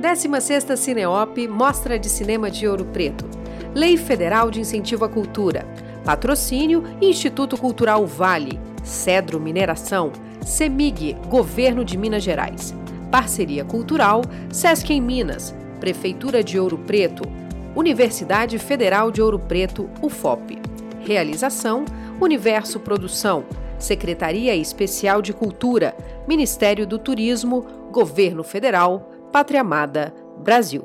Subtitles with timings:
[0.00, 3.28] 16ª Cineop Mostra de Cinema de Ouro Preto.
[3.74, 5.66] Lei Federal de Incentivo à Cultura.
[6.02, 8.58] Patrocínio Instituto Cultural Vale.
[8.82, 10.10] Cedro Mineração.
[10.42, 12.74] CEMIG, Governo de Minas Gerais.
[13.10, 15.54] Parceria Cultural Sesc em Minas.
[15.78, 17.22] Prefeitura de Ouro Preto.
[17.76, 20.58] Universidade Federal de Ouro Preto, UFOP.
[21.00, 21.84] Realização
[22.18, 23.44] Universo Produção.
[23.78, 25.94] Secretaria Especial de Cultura,
[26.26, 30.82] Ministério do Turismo, Governo Federal, Pátria Amada, Brasil.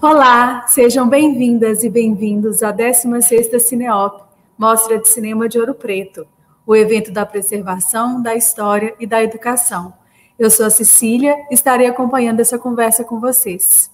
[0.00, 4.22] Olá, sejam bem-vindas e bem-vindos à 16ª Cineop,
[4.58, 6.26] Mostra de Cinema de Ouro Preto,
[6.66, 9.94] o evento da preservação, da história e da educação.
[10.38, 13.90] Eu sou a Cecília e estarei acompanhando essa conversa com vocês.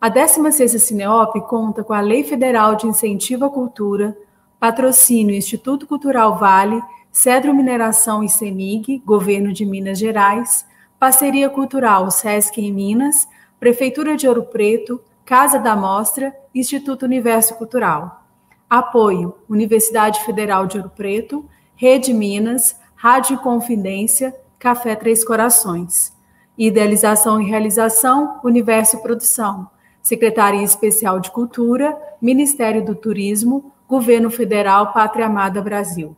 [0.00, 4.16] A 16ª Cineop conta com a Lei Federal de Incentivo à Cultura,
[4.60, 10.64] patrocínio Instituto Cultural Vale, Cedro Mineração e CEMIG, Governo de Minas Gerais,
[11.04, 13.28] Parceria Cultural SESC em Minas,
[13.60, 18.24] Prefeitura de Ouro Preto, Casa da Mostra, Instituto Universo Cultural.
[18.70, 21.46] Apoio: Universidade Federal de Ouro Preto,
[21.76, 26.16] Rede Minas, Rádio Confidência, Café Três Corações.
[26.56, 29.68] Idealização e realização: Universo Produção.
[30.00, 36.16] Secretaria Especial de Cultura, Ministério do Turismo, Governo Federal Pátria Amada Brasil.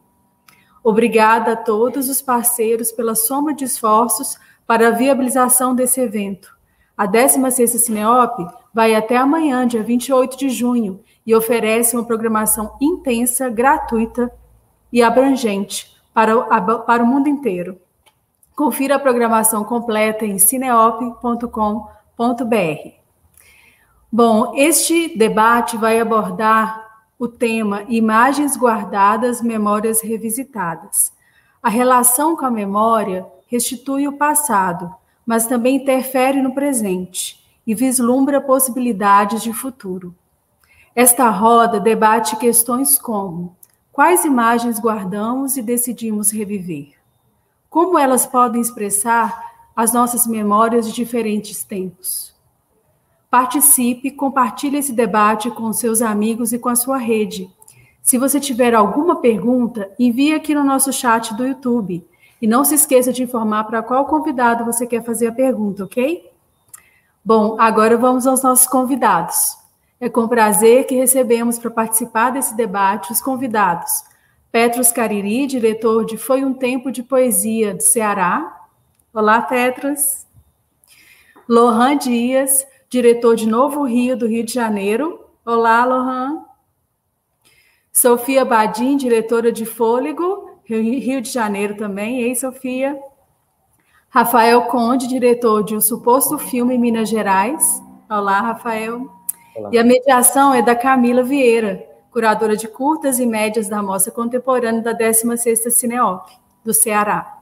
[0.81, 6.57] Obrigada a todos os parceiros pela soma de esforços para a viabilização desse evento.
[6.97, 13.49] A 16ª Cineop vai até amanhã, dia 28 de junho, e oferece uma programação intensa,
[13.49, 14.33] gratuita
[14.93, 17.79] e abrangente para o, para o mundo inteiro.
[18.55, 21.77] Confira a programação completa em cineop.com.br.
[24.11, 26.87] Bom, este debate vai abordar
[27.19, 31.13] o tema Imagens Guardadas, Memórias Revisitadas.
[31.63, 34.95] A relação com a memória restitui o passado,
[35.25, 40.15] mas também interfere no presente e vislumbra possibilidades de futuro.
[40.95, 43.57] Esta roda debate questões como:
[43.93, 46.93] quais imagens guardamos e decidimos reviver?
[47.69, 52.35] Como elas podem expressar as nossas memórias de diferentes tempos?
[53.29, 57.51] Participe, compartilhe esse debate com seus amigos e com a sua rede.
[58.01, 62.07] Se você tiver alguma pergunta, envie aqui no nosso chat do YouTube
[62.41, 66.31] e não se esqueça de informar para qual convidado você quer fazer a pergunta, ok?
[67.25, 69.57] Bom, agora vamos aos nossos convidados.
[69.99, 74.05] É com prazer que recebemos para participar desse debate os convidados.
[74.53, 78.65] Petros Cariri, diretor de Foi um Tempo de Poesia do Ceará.
[79.13, 80.27] Olá, Petros.
[81.49, 85.21] Lohan Dias, diretor de Novo Rio do Rio de Janeiro.
[85.45, 86.45] Olá, Lohan.
[87.93, 92.23] Sofia Badim, diretora de Fôlego Rio de Janeiro também.
[92.23, 92.99] Ei, Sofia.
[94.09, 97.81] Rafael Conde, diretor de O Suposto Filme Minas Gerais.
[98.11, 99.09] Olá, Rafael.
[99.55, 99.71] Olá.
[99.73, 104.83] E a mediação é da Camila Vieira, curadora de curtas e médias da Mostra Contemporânea
[104.83, 106.31] da 16ª Cineop,
[106.65, 107.33] do Ceará.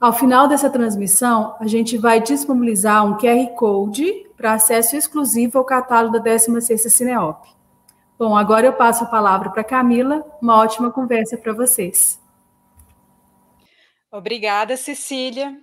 [0.00, 5.64] Ao final dessa transmissão, a gente vai disponibilizar um QR Code para acesso exclusivo ao
[5.64, 7.57] catálogo da 16ª Cineop.
[8.18, 10.26] Bom, agora eu passo a palavra para Camila.
[10.42, 12.20] Uma ótima conversa para vocês.
[14.10, 15.56] Obrigada, Cecília.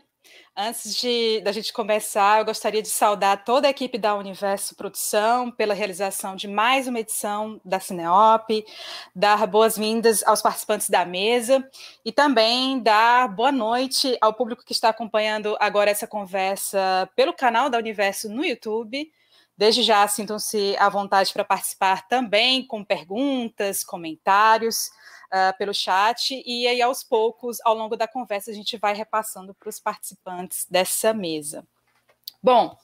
[0.55, 5.51] Antes de da gente começar, eu gostaria de saudar toda a equipe da Universo Produção
[5.51, 8.65] pela realização de mais uma edição da Cineop,
[9.13, 11.69] dar boas-vindas aos participantes da mesa
[12.05, 17.69] e também dar boa noite ao público que está acompanhando agora essa conversa pelo canal
[17.69, 19.11] da Universo no YouTube
[19.57, 24.89] Desde já, sintam-se à vontade para participar também com perguntas, comentários
[25.27, 29.53] uh, pelo chat, e aí, aos poucos, ao longo da conversa, a gente vai repassando
[29.53, 31.65] para os participantes dessa mesa.
[32.45, 32.77] Bom,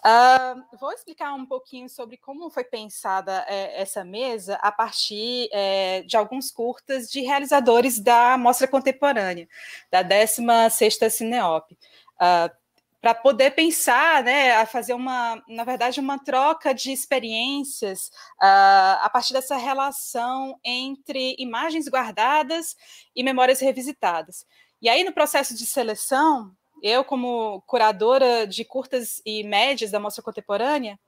[0.00, 6.00] uh, vou explicar um pouquinho sobre como foi pensada é, essa mesa a partir é,
[6.02, 9.46] de alguns curtas de realizadores da Mostra Contemporânea,
[9.90, 11.70] da 16ª Cineop.
[12.14, 12.63] Uh,
[13.04, 18.06] para poder pensar, né, a fazer uma, na verdade, uma troca de experiências
[18.42, 22.74] uh, a partir dessa relação entre imagens guardadas
[23.14, 24.46] e memórias revisitadas.
[24.80, 26.50] E aí, no processo de seleção,
[26.82, 30.98] eu, como curadora de curtas e médias da Mostra Contemporânea,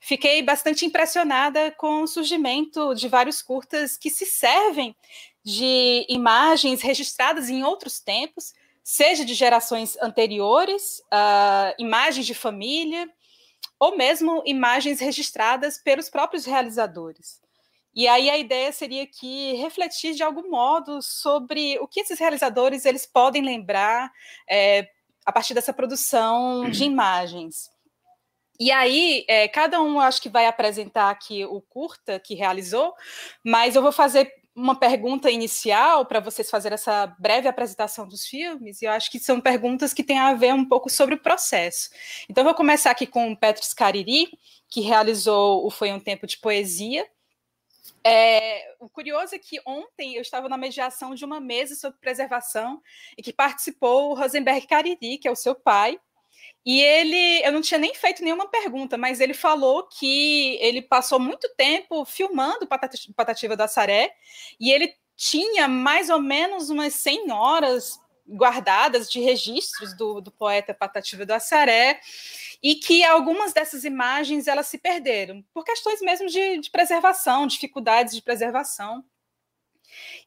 [0.00, 4.96] fiquei bastante impressionada com o surgimento de vários curtas que se servem
[5.44, 13.08] de imagens registradas em outros tempos seja de gerações anteriores, uh, imagens de família,
[13.78, 17.40] ou mesmo imagens registradas pelos próprios realizadores.
[17.94, 22.84] E aí a ideia seria que refletir de algum modo sobre o que esses realizadores
[22.84, 24.10] eles podem lembrar
[24.48, 24.88] é,
[25.26, 27.70] a partir dessa produção de imagens.
[28.58, 32.94] E aí, é, cada um acho que vai apresentar aqui o curta que realizou,
[33.44, 38.82] mas eu vou fazer uma pergunta inicial para vocês fazerem essa breve apresentação dos filmes,
[38.82, 41.90] e eu acho que são perguntas que têm a ver um pouco sobre o processo.
[42.28, 44.28] Então, eu vou começar aqui com o Petros Cariri,
[44.68, 47.06] que realizou o Foi um Tempo de Poesia.
[48.04, 52.82] É, o curioso é que ontem eu estava na mediação de uma mesa sobre preservação
[53.16, 55.98] e que participou o Rosenberg Cariri, que é o seu pai,
[56.64, 61.18] e ele, eu não tinha nem feito nenhuma pergunta, mas ele falou que ele passou
[61.18, 62.68] muito tempo filmando
[63.16, 64.14] Patativa do Assaré
[64.60, 70.72] e ele tinha mais ou menos umas 100 horas guardadas de registros do, do poeta
[70.72, 72.00] Patativa do Assaré
[72.62, 78.14] e que algumas dessas imagens elas se perderam por questões mesmo de, de preservação, dificuldades
[78.14, 79.04] de preservação.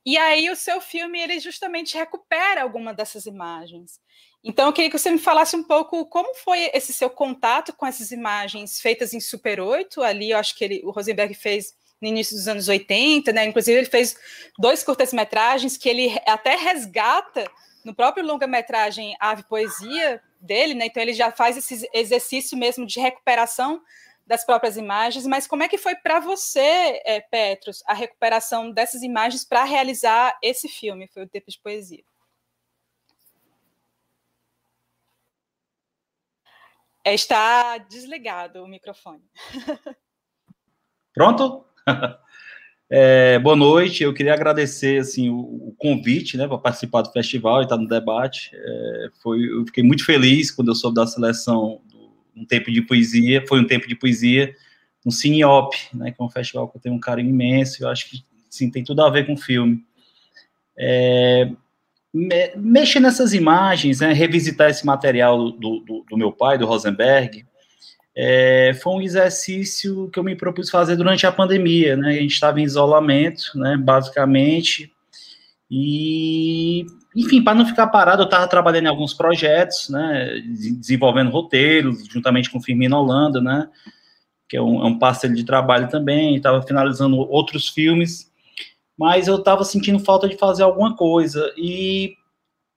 [0.05, 3.99] E aí o seu filme ele justamente recupera alguma dessas imagens.
[4.47, 7.83] Então, eu queria que você me falasse um pouco como foi esse seu contato com
[7.83, 10.03] essas imagens feitas em Super 8.
[10.03, 13.43] Ali, eu acho que ele, o Rosenberg fez no início dos anos 80, né?
[13.43, 14.15] Inclusive, ele fez
[14.59, 17.49] dois curtas-metragens que ele até resgata
[17.83, 20.85] no próprio longa-metragem Ave Poesia dele, né?
[20.85, 23.81] Então, ele já faz esse exercício mesmo de recuperação
[24.27, 25.25] das próprias imagens.
[25.25, 30.37] Mas como é que foi para você, é, Petros, a recuperação dessas imagens para realizar
[30.39, 31.09] esse filme?
[31.11, 32.03] Foi o Tempo de Poesia.
[37.07, 39.21] É, está desligado o microfone.
[41.13, 41.63] Pronto?
[42.87, 44.03] É, boa noite.
[44.03, 47.87] Eu queria agradecer assim o, o convite, né, para participar do festival e estar no
[47.87, 48.51] debate.
[48.53, 52.83] É, foi, eu fiquei muito feliz quando eu soube da seleção do um tempo de
[52.83, 53.43] poesia.
[53.47, 54.55] Foi um tempo de poesia
[55.03, 57.83] no Cineop, né, que é um festival que eu tenho um carinho imenso.
[57.83, 59.83] Eu acho que sim, tem tudo a ver com filme.
[60.77, 61.49] É,
[62.55, 67.45] mexer nessas imagens, né, revisitar esse material do, do, do meu pai, do Rosenberg,
[68.15, 72.11] é, foi um exercício que eu me propus fazer durante a pandemia, né?
[72.11, 73.75] A gente estava em isolamento, né?
[73.75, 74.89] Basicamente.
[75.69, 80.41] E, enfim, para não ficar parado, eu estava trabalhando em alguns projetos, né?
[80.79, 83.67] Desenvolvendo roteiros, juntamente com o Firmino Holanda, né?
[84.47, 86.37] Que é um, é um parceiro de trabalho também.
[86.37, 88.31] Estava finalizando outros filmes
[88.97, 91.53] mas eu estava sentindo falta de fazer alguma coisa.
[91.57, 92.15] E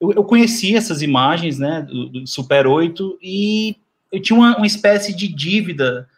[0.00, 3.76] eu, eu conheci essas imagens, né, do, do, Super 8, e
[4.12, 6.08] eu tinha uma, uma espécie de dívida,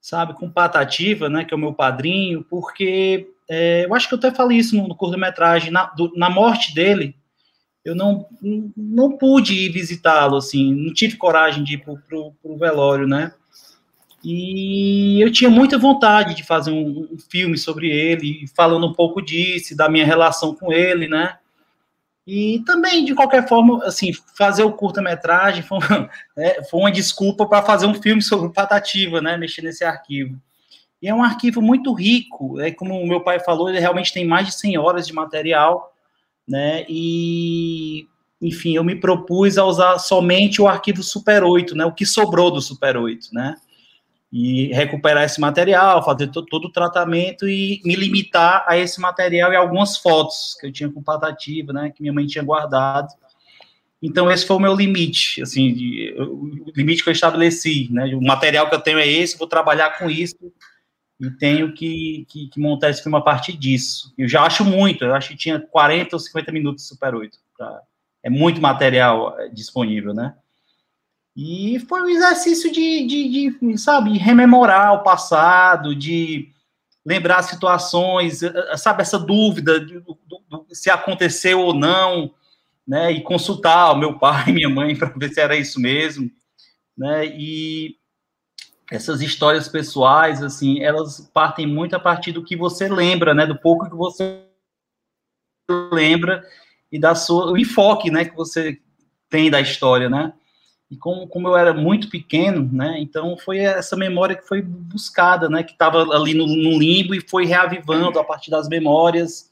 [0.00, 4.18] sabe, com Patativa, né, que é o meu padrinho, porque é, eu acho que eu
[4.18, 7.14] até falei isso no, no curta-metragem, na, na morte dele,
[7.84, 8.26] eu não,
[8.76, 13.32] não pude ir visitá-lo, assim, não tive coragem de ir para o velório, né,
[14.22, 19.22] e eu tinha muita vontade de fazer um, um, filme sobre ele, falando um pouco
[19.22, 21.38] disso, da minha relação com ele, né?
[22.26, 25.78] E também, de qualquer forma, assim, fazer o curta-metragem foi,
[26.36, 29.36] é, foi, uma desculpa para fazer um filme sobre Patativa, né?
[29.36, 30.38] Mexer nesse arquivo.
[31.00, 34.26] E é um arquivo muito rico, é como o meu pai falou, ele realmente tem
[34.26, 35.94] mais de 100 horas de material,
[36.46, 36.84] né?
[36.88, 38.08] E,
[38.42, 41.84] enfim, eu me propus a usar somente o arquivo Super 8, né?
[41.84, 43.54] O que sobrou do Super 8, né?
[44.30, 49.56] E recuperar esse material, fazer todo o tratamento e me limitar a esse material e
[49.56, 53.08] algumas fotos que eu tinha com patativa, né, que minha mãe tinha guardado.
[54.02, 58.20] Então esse foi o meu limite, assim, de, o limite que eu estabeleci, né, o
[58.20, 60.36] material que eu tenho é esse, vou trabalhar com isso
[61.18, 64.12] e tenho que, que, que montar esse filme a partir disso.
[64.16, 67.36] Eu já acho muito, eu acho que tinha 40 ou 50 minutos de Super 8,
[67.56, 67.80] pra,
[68.22, 70.34] é muito material é, disponível, né.
[71.40, 76.52] E foi um exercício de, de, de, sabe, rememorar o passado, de
[77.06, 82.34] lembrar situações, eh, eh, sabe, essa dúvida de, de, se aconteceu ou não,
[82.84, 86.28] né, e consultar o meu pai minha mãe para ver se era isso mesmo,
[86.96, 87.94] né, e
[88.90, 93.56] essas histórias pessoais, assim, elas partem muito a partir do que você lembra, né, do
[93.56, 94.42] pouco que você
[95.92, 96.44] lembra
[96.90, 98.80] e da sua, o enfoque, né, que você
[99.30, 100.32] tem da história, né,
[100.90, 105.48] e como, como eu era muito pequeno, né, então foi essa memória que foi buscada,
[105.48, 109.50] né, que estava ali no, no, limbo e foi reavivando a partir das memórias,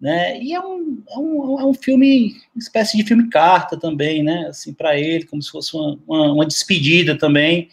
[0.00, 4.22] né, e é um, é um, é um filme, uma espécie de filme carta também,
[4.22, 7.68] né, assim, para ele, como se fosse uma, uma, uma, despedida também,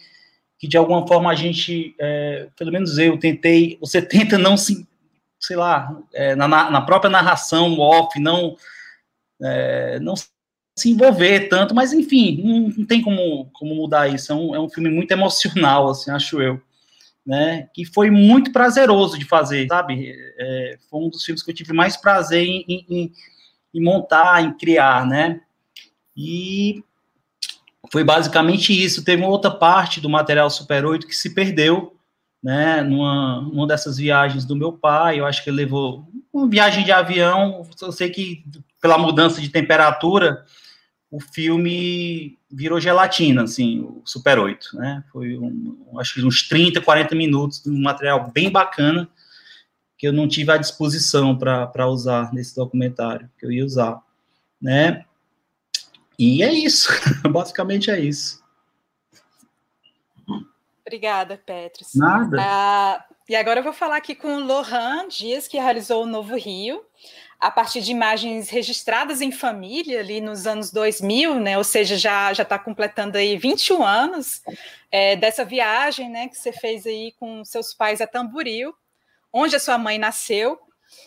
[0.58, 4.86] que de alguma forma a gente, é, pelo menos eu tentei, você tenta não se,
[5.38, 8.56] sei lá, é, na, na própria narração off, não,
[9.40, 10.14] é, não
[10.80, 14.32] se envolver tanto, mas enfim, não, não tem como, como mudar isso.
[14.32, 16.60] É um, é um filme muito emocional, assim, acho eu.
[17.26, 20.16] Né, que foi muito prazeroso de fazer, sabe?
[20.38, 23.12] É, foi um dos filmes que eu tive mais prazer em, em,
[23.74, 25.40] em montar, em criar, né?
[26.16, 26.82] E
[27.92, 29.04] foi basicamente isso.
[29.04, 31.94] Teve outra parte do material Super 8 que se perdeu,
[32.42, 35.20] né, numa, numa dessas viagens do meu pai.
[35.20, 37.66] Eu acho que ele levou uma viagem de avião.
[37.80, 38.44] Eu sei que
[38.80, 40.44] pela mudança de temperatura,
[41.10, 45.04] o filme virou gelatina, assim, o Super 8, né?
[45.10, 49.08] Foi, um, acho que uns 30, 40 minutos de um material bem bacana
[49.98, 54.00] que eu não tive à disposição para usar nesse documentário, que eu ia usar,
[54.60, 55.04] né?
[56.18, 56.88] E é isso,
[57.30, 58.40] basicamente é isso.
[60.86, 61.94] Obrigada, Petros.
[61.94, 62.36] Nada.
[62.40, 66.36] Ah, e agora eu vou falar aqui com o Lohan Dias, que realizou o Novo
[66.36, 66.82] Rio,
[67.40, 71.56] a partir de imagens registradas em família ali nos anos 2000, né?
[71.56, 74.42] Ou seja, já já está completando aí 21 anos
[74.92, 76.28] é, dessa viagem, né?
[76.28, 78.74] Que você fez aí com seus pais a Tamboril,
[79.32, 80.60] onde a sua mãe nasceu.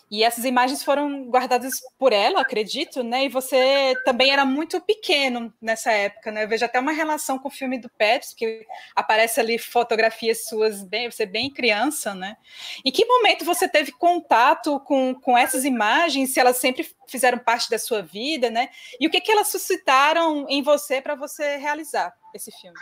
[0.09, 3.25] E essas imagens foram guardadas por ela, acredito, né?
[3.25, 6.43] E você também era muito pequeno nessa época, né?
[6.43, 10.83] Eu vejo até uma relação com o filme do Pets, que aparece ali fotografias suas,
[10.83, 12.37] bem, você bem criança, né?
[12.85, 17.69] Em que momento você teve contato com, com essas imagens, se elas sempre fizeram parte
[17.69, 18.69] da sua vida, né?
[18.99, 22.77] E o que, que elas suscitaram em você para você realizar esse filme?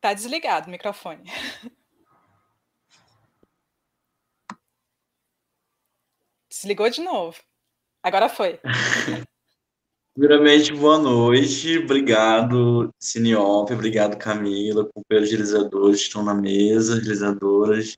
[0.00, 1.22] Tá desligado o microfone.
[6.58, 7.36] Desligou de novo.
[8.02, 8.58] Agora foi.
[10.12, 11.78] Primeiramente, boa noite.
[11.78, 13.72] Obrigado, Cineop.
[13.72, 17.96] Obrigado, Camila, companheiros realizadores que estão na mesa, realizadoras.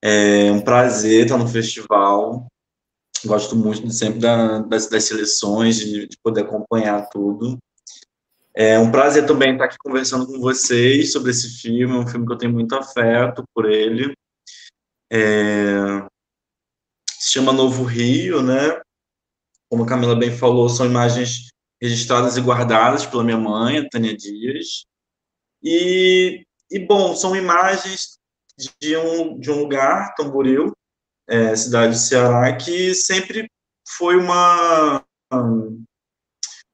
[0.00, 2.46] É um prazer estar no festival.
[3.24, 7.58] Gosto muito sempre da, das, das, seleções, de, de, poder acompanhar tudo.
[8.54, 11.96] É um prazer também estar aqui conversando com vocês sobre esse filme.
[11.96, 14.14] É um filme que eu tenho muito afeto por ele.
[15.12, 16.06] É,
[17.26, 18.80] se chama Novo Rio, né?
[19.68, 21.48] Como a Camila bem falou, são imagens
[21.82, 24.86] registradas e guardadas pela minha mãe, Tânia Dias.
[25.60, 28.16] E, e bom, são imagens
[28.80, 30.72] de um, de um lugar, Tamboril,
[31.28, 33.50] é, cidade do Ceará, que sempre
[33.88, 35.04] foi uma,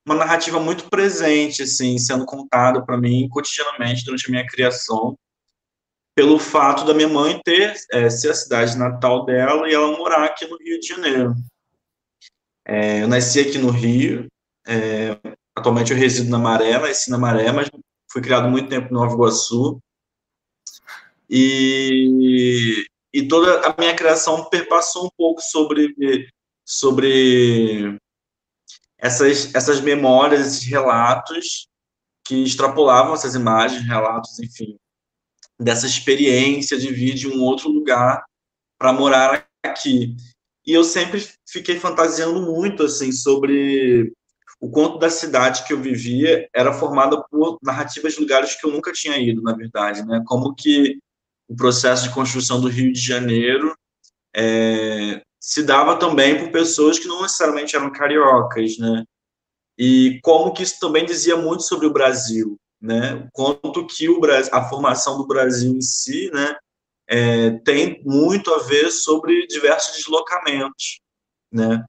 [0.07, 5.17] uma narrativa muito presente, assim, sendo contada para mim cotidianamente durante a minha criação
[6.15, 10.25] pelo fato da minha mãe ter é, ser a cidade natal dela e ela morar
[10.25, 11.35] aqui no Rio de Janeiro.
[12.67, 14.29] É, eu nasci aqui no Rio,
[14.67, 15.19] é,
[15.57, 17.69] atualmente eu resido na Maré, nasci na Maré, mas
[18.11, 19.81] fui criado muito tempo em Nova Iguaçu.
[21.29, 25.95] E, e toda a minha criação perpassou um pouco sobre,
[26.65, 27.99] sobre
[28.99, 31.67] essas, essas memórias, esses relatos
[32.25, 34.77] que extrapolavam essas imagens, relatos, enfim,
[35.61, 38.25] dessa experiência de vir de um outro lugar
[38.79, 40.17] para morar aqui.
[40.67, 44.13] E eu sempre fiquei fantasiando muito assim sobre
[44.61, 48.71] o quanto da cidade que eu vivia era formada por narrativas de lugares que eu
[48.71, 50.23] nunca tinha ido, na verdade, né?
[50.27, 50.99] Como que
[51.49, 53.77] o processo de construção do Rio de Janeiro
[54.35, 59.05] é, se dava também por pessoas que não necessariamente eram cariocas, né?
[59.77, 63.29] E como que isso também dizia muito sobre o Brasil, né?
[63.33, 66.57] Quanto que o Brasil, a formação do Brasil em si, né,
[67.09, 71.01] é, tem muito a ver sobre diversos deslocamentos,
[71.53, 71.85] né?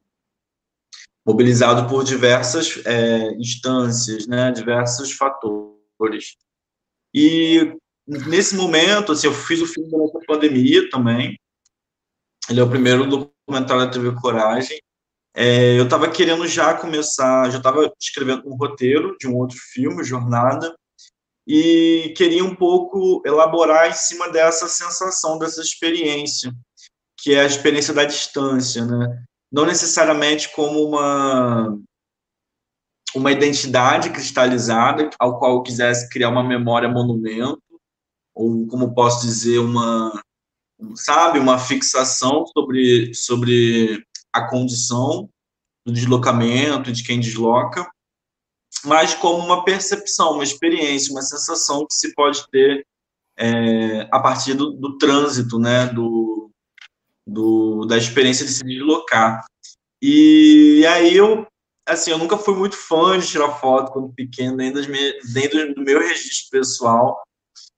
[1.26, 6.36] Mobilizado por diversas é, instâncias, né, diversos fatores.
[7.14, 11.40] E nesse momento, assim, eu fiz o filme durante a pandemia também.
[12.50, 14.78] Ele é o primeiro documentário da TV Coragem.
[15.36, 20.04] É, eu estava querendo já começar, já estava escrevendo um roteiro de um outro filme,
[20.04, 20.76] Jornada,
[21.48, 26.54] e queria um pouco elaborar em cima dessa sensação, dessa experiência,
[27.18, 29.24] que é a experiência da distância, né?
[29.52, 31.78] Não necessariamente como uma
[33.16, 37.62] uma identidade cristalizada ao qual eu quisesse criar uma memória monumento
[38.34, 40.20] ou como posso dizer uma
[40.96, 45.30] sabe uma fixação sobre sobre a condição
[45.86, 47.88] do deslocamento de quem desloca
[48.86, 52.86] mas como uma percepção, uma experiência, uma sensação que se pode ter
[53.38, 56.50] é, a partir do, do trânsito, né, do,
[57.26, 59.46] do, da experiência de se deslocar.
[60.02, 61.48] E aí eu,
[61.88, 65.82] assim, eu nunca fui muito fã de tirar foto quando pequeno, nem, das do, do
[65.82, 67.22] meu registro pessoal,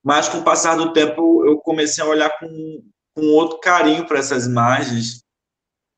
[0.04, 2.82] mas com o passar do tempo eu comecei a olhar com,
[3.14, 5.20] com outro carinho para essas imagens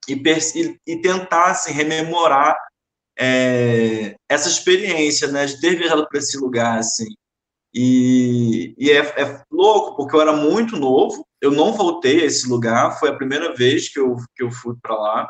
[0.09, 2.57] e, e, e tentar assim, rememorar
[3.18, 7.08] é, essa experiência, né, de ter viajado para esse lugar, assim.
[7.75, 12.48] E, e é, é, louco, porque eu era muito novo, eu não voltei a esse
[12.48, 15.28] lugar, foi a primeira vez que eu, que eu fui para lá.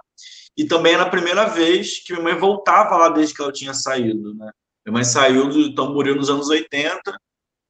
[0.57, 3.75] e também era a primeira vez que minha mãe voltava lá desde que ela tinha
[3.75, 4.51] saído, né?
[4.87, 7.01] Minha mãe saiu do Tamboril nos anos 80,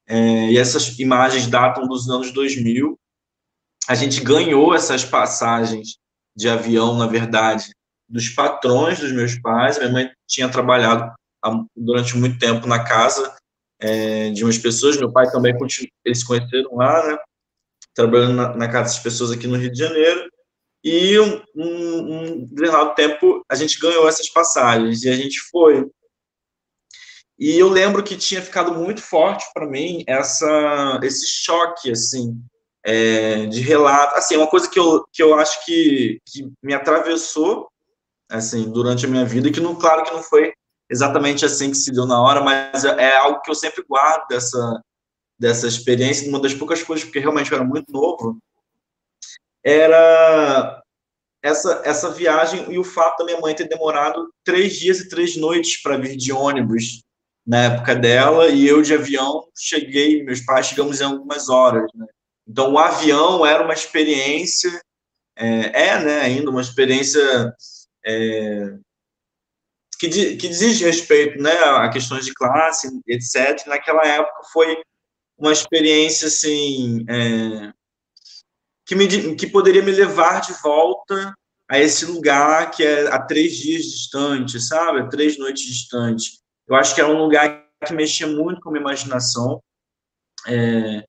[0.08, 2.98] é, e essas imagens datam dos anos 2000.
[3.88, 5.98] A gente ganhou essas passagens
[6.36, 7.72] de avião, na verdade,
[8.08, 9.78] dos patrões dos meus pais.
[9.78, 11.12] Minha mãe tinha trabalhado
[11.76, 13.36] durante muito tempo na casa
[13.80, 14.96] é, de umas pessoas.
[14.96, 15.54] Meu pai também,
[16.04, 17.18] eles se conheceram lá, né?
[17.94, 20.28] Trabalhando na, na casa das pessoas aqui no Rio de Janeiro.
[20.84, 25.84] E um, um, um determinado tempo a gente ganhou essas passagens e a gente foi.
[27.38, 32.36] E eu lembro que tinha ficado muito forte para mim essa, esse choque, assim,
[32.84, 34.16] é, de relato.
[34.16, 37.68] Assim, uma coisa que eu, que eu acho que, que me atravessou,
[38.28, 40.52] assim, durante a minha vida, que, não, claro que não foi
[40.90, 44.26] exatamente assim que se deu na hora, mas é, é algo que eu sempre guardo
[44.28, 44.82] dessa,
[45.38, 48.38] dessa experiência, uma das poucas coisas, porque realmente eu era muito novo,
[49.64, 50.82] era
[51.42, 55.36] essa, essa viagem e o fato da minha mãe ter demorado três dias e três
[55.36, 57.02] noites para vir de ônibus
[57.46, 62.06] na época dela, e eu de avião cheguei, meus pais chegamos em algumas horas, né?
[62.46, 64.70] Então, o avião era uma experiência,
[65.36, 67.54] é, é né, ainda uma experiência
[68.08, 68.78] é,
[69.98, 73.66] que, que diz respeito né, a questões de classe, etc.
[73.66, 74.80] Naquela época foi
[75.36, 77.72] uma experiência assim é,
[78.86, 81.34] que, me, que poderia me levar de volta
[81.70, 85.00] a esse lugar que é a três dias distante, sabe?
[85.00, 86.40] A três noites distante.
[86.66, 89.62] Eu acho que era um lugar que mexia muito com a minha imaginação.
[90.46, 91.04] É,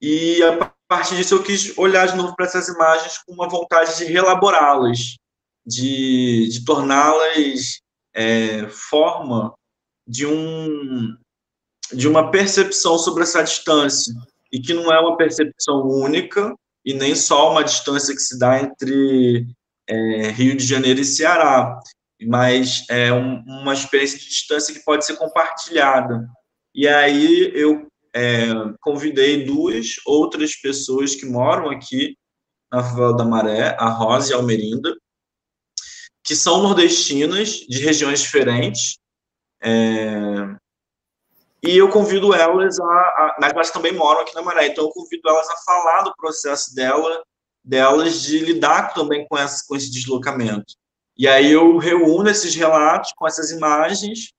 [0.00, 3.96] e a partir disso eu quis olhar de novo para essas imagens com uma vontade
[3.98, 5.16] de relaborá-las,
[5.66, 7.80] de, de torná-las
[8.14, 9.52] é, forma
[10.06, 11.16] de um
[11.92, 14.12] de uma percepção sobre essa distância
[14.52, 16.54] e que não é uma percepção única
[16.84, 19.46] e nem só uma distância que se dá entre
[19.88, 21.78] é, Rio de Janeiro e Ceará,
[22.22, 26.26] mas é um, uma experiência de distância que pode ser compartilhada.
[26.74, 28.46] E aí eu é,
[28.80, 32.16] convidei duas outras pessoas que moram aqui
[32.72, 34.94] na Favela da Maré, a Rosa e a Almerinda,
[36.26, 38.98] que são nordestinas, de regiões diferentes,
[39.62, 40.56] é,
[41.62, 44.90] e eu convido elas a, a, mas elas também moram aqui na Maré, então eu
[44.90, 47.22] convido elas a falar do processo dela,
[47.64, 50.74] delas de lidar também com, essa, com esse deslocamento.
[51.16, 54.32] E aí eu reúno esses relatos com essas imagens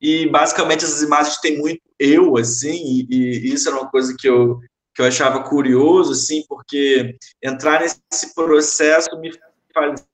[0.00, 4.28] e basicamente essas imagens têm muito eu assim e, e isso era uma coisa que
[4.28, 4.60] eu
[4.94, 9.32] que eu achava curioso assim porque entrar nesse processo me
[9.74, 10.04] fazia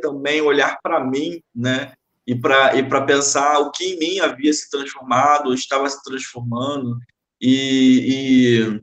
[0.00, 1.92] também olhar para mim né
[2.26, 6.98] e para e para pensar o que em mim havia se transformado estava se transformando
[7.40, 8.80] e,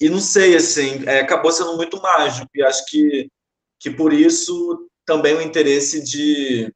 [0.00, 3.28] e, e não sei assim é, acabou sendo muito mágico e acho que
[3.80, 6.72] que por isso também o interesse de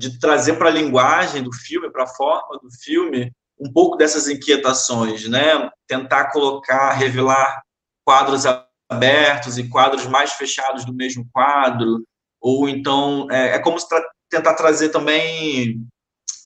[0.00, 4.28] de trazer para a linguagem do filme, para a forma do filme, um pouco dessas
[4.28, 5.70] inquietações, né?
[5.86, 7.62] Tentar colocar, revelar
[8.02, 8.44] quadros
[8.88, 12.02] abertos e quadros mais fechados do mesmo quadro,
[12.40, 15.84] ou então é, é como tra tentar trazer também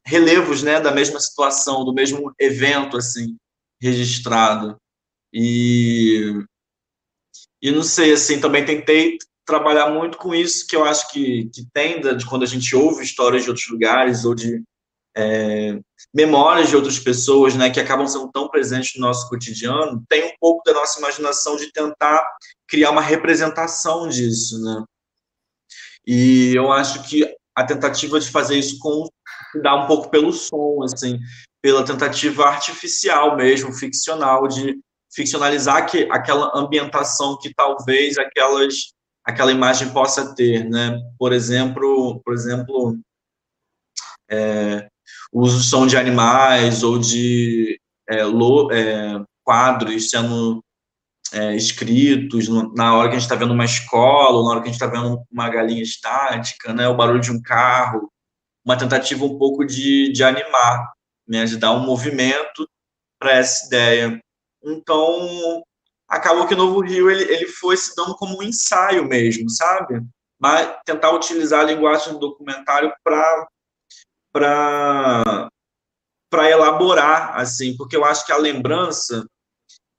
[0.07, 3.37] relevos, né, da mesma situação, do mesmo evento assim
[3.81, 4.77] registrado.
[5.33, 6.33] E
[7.63, 11.67] e não sei assim, também tentei trabalhar muito com isso, que eu acho que, que
[11.73, 14.63] tem de quando a gente ouve histórias de outros lugares ou de
[15.17, 15.79] é,
[16.13, 20.33] memórias de outras pessoas, né, que acabam sendo tão presentes no nosso cotidiano, tem um
[20.41, 22.23] pouco da nossa imaginação de tentar
[22.69, 24.85] criar uma representação disso, né?
[26.07, 29.09] E eu acho que a tentativa de fazer isso com
[29.63, 31.19] dá um pouco pelo som, assim,
[31.63, 34.79] pela tentativa artificial mesmo, ficcional de
[35.15, 38.93] ficcionalizar que aquela ambientação que talvez aquelas
[39.25, 41.01] aquela imagem possa ter, né?
[41.19, 42.99] Por exemplo, por exemplo,
[44.31, 44.87] é,
[45.33, 50.63] o uso de som de animais ou de é, lo, é, quadros sendo
[51.35, 54.73] é, escritos na hora que a gente está vendo uma escola, na hora que a
[54.73, 56.87] gente está vendo uma galinha estática, né?
[56.87, 58.09] O barulho de um carro,
[58.65, 60.93] uma tentativa um pouco de, de animar,
[61.27, 61.45] né?
[61.45, 62.69] De dar um movimento
[63.19, 64.21] para essa ideia.
[64.63, 65.63] Então,
[66.09, 70.01] acabou que o Novo Rio ele, ele foi se dando como um ensaio mesmo, sabe?
[70.39, 73.49] Mas tentar utilizar a linguagem do documentário para
[76.31, 79.25] para elaborar assim, porque eu acho que a lembrança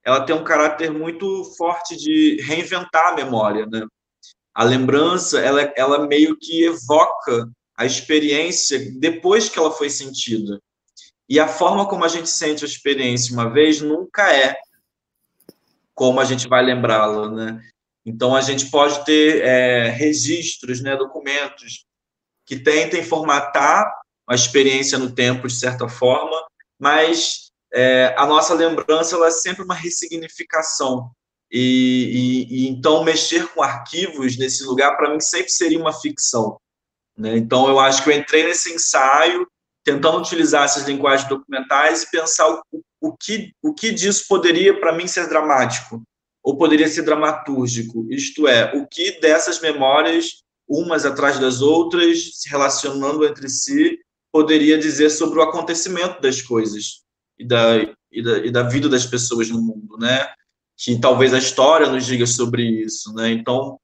[0.06, 3.86] ela tem um caráter muito forte de reinventar a memória, né?
[4.54, 10.62] A lembrança, ela, ela meio que evoca a experiência depois que ela foi sentida.
[11.28, 14.56] E a forma como a gente sente a experiência uma vez nunca é
[15.94, 17.60] como a gente vai lembrá-lo, né?
[18.06, 21.86] Então, a gente pode ter é, registros, né, documentos
[22.46, 23.92] que tentem formatar
[24.28, 26.46] a experiência no tempo, de certa forma,
[26.80, 27.45] mas
[27.76, 31.12] é, a nossa lembrança ela é sempre uma ressignificação.
[31.52, 36.58] E, e, e então, mexer com arquivos nesse lugar, para mim, sempre seria uma ficção.
[37.18, 37.38] Né?
[37.38, 39.46] Então, eu acho que eu entrei nesse ensaio
[39.84, 42.62] tentando utilizar essas linguagens documentais e pensar o,
[43.02, 46.02] o, que, o que disso poderia, para mim, ser dramático
[46.42, 52.48] ou poderia ser dramatúrgico, isto é, o que dessas memórias, umas atrás das outras, se
[52.48, 53.98] relacionando entre si,
[54.32, 57.05] poderia dizer sobre o acontecimento das coisas
[57.38, 57.78] e da,
[58.12, 60.28] e da, e da vida das pessoas no mundo, né?
[60.78, 63.32] Que talvez a história nos diga sobre isso, né?
[63.32, 63.80] Então,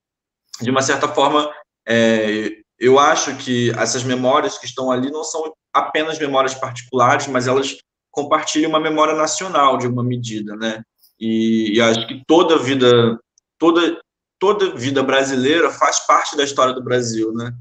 [0.62, 1.52] de uma certa forma,
[1.88, 7.48] é, eu acho que essas memórias que estão ali não são apenas memórias particulares, mas
[7.48, 7.78] elas
[8.12, 10.84] compartilham uma memória nacional de uma medida, né?
[11.20, 13.20] E, e acho que toda vida,
[13.58, 14.02] toda
[14.42, 17.54] toda vida brasileira faz parte da história do Brasil, né?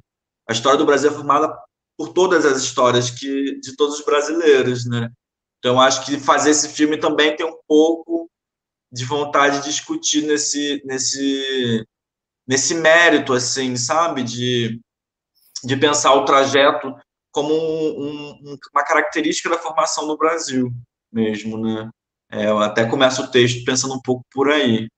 [0.48, 1.55] A história do Brasil é formada
[1.96, 5.11] por todas as histórias que de todos os brasileiros, né?
[5.60, 8.28] Então acho que fazer esse filme também tem um pouco
[8.90, 11.86] de vontade de discutir nesse nesse
[12.46, 14.80] nesse mérito assim, sabe, de
[15.62, 16.94] de pensar o trajeto
[17.30, 20.72] como um, um, uma característica da formação do Brasil
[21.12, 21.90] mesmo, né?
[22.32, 24.88] É, eu até começo o texto pensando um pouco por aí.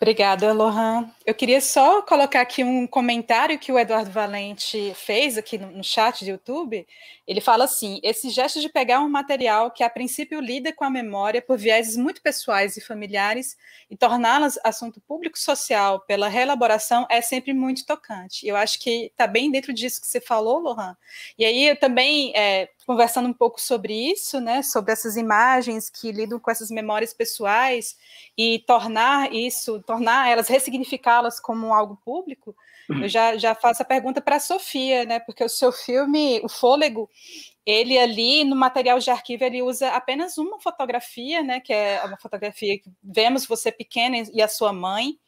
[0.00, 1.10] Obrigada, Lohan.
[1.26, 6.24] Eu queria só colocar aqui um comentário que o Eduardo Valente fez aqui no, chat
[6.24, 6.86] do YouTube.
[7.26, 10.90] Ele fala assim: esse gesto de pegar um material que a princípio lida com a
[10.90, 13.56] memória por vieses muito pessoais e familiares
[13.90, 18.46] e torná-las assunto público-social pela reelaboração é sempre muito tocante.
[18.46, 20.96] Eu acho que está bem dentro disso que você falou, Lohan.
[21.36, 26.10] E aí eu também é, conversando um pouco sobre isso, né, sobre essas imagens que
[26.10, 27.98] lidam com essas memórias pessoais
[28.34, 32.56] e tornar isso, tornar elas, ressignificá-las como algo público,
[32.88, 36.48] eu já, já faço a pergunta para a Sofia, né, porque o seu filme, O
[36.48, 37.10] Fôlego,
[37.66, 42.16] ele ali no material de arquivo ele usa apenas uma fotografia, né, que é uma
[42.16, 45.18] fotografia que vemos você pequena e a sua mãe,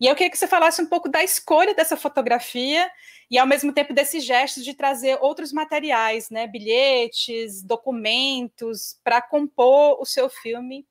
[0.00, 2.90] e eu queria que você falasse um pouco da escolha dessa fotografia
[3.30, 10.00] e, ao mesmo tempo, desse gesto de trazer outros materiais, né, bilhetes, documentos, para compor
[10.00, 10.86] o seu filme.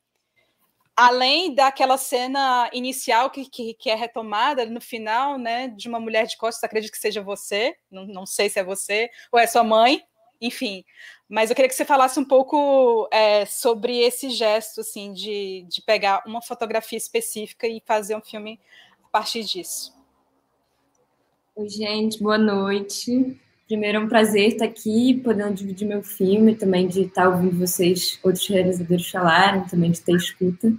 [0.95, 6.27] Além daquela cena inicial que, que, que, é retomada no final, né, de uma mulher
[6.27, 9.63] de costas, acredito que seja você, não, não sei se é você, ou é sua
[9.63, 10.03] mãe,
[10.39, 10.85] enfim.
[11.27, 15.81] Mas eu queria que você falasse um pouco é, sobre esse gesto, assim, de, de
[15.81, 18.59] pegar uma fotografia específica e fazer um filme
[19.09, 19.91] a partir disso.
[21.55, 23.35] Oi, gente, boa noite.
[23.67, 28.19] Primeiro é um prazer estar aqui, podendo dividir meu filme, também de estar ouvindo vocês,
[28.23, 30.71] outros realizadores falarem, também de ter escuta.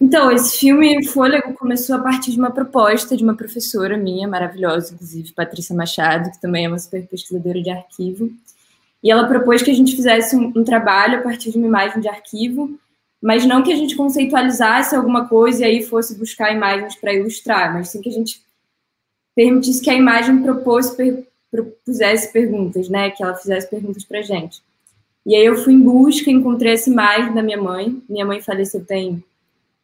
[0.00, 4.94] Então, esse filme Fôlego começou a partir de uma proposta de uma professora minha, maravilhosa,
[4.94, 8.32] inclusive, Patrícia Machado, que também é uma super pesquisadora de arquivo.
[9.02, 12.00] E ela propôs que a gente fizesse um, um trabalho a partir de uma imagem
[12.00, 12.78] de arquivo
[13.22, 17.72] mas não que a gente conceitualizasse alguma coisa e aí fosse buscar imagens para ilustrar,
[17.72, 18.42] mas sim que a gente
[19.34, 20.94] permitisse que a imagem propôs,
[21.50, 24.60] propusesse perguntas, né, que ela fizesse perguntas para gente.
[25.24, 28.02] E aí eu fui em busca, encontrei essa imagem da minha mãe.
[28.08, 29.22] Minha mãe faleceu tem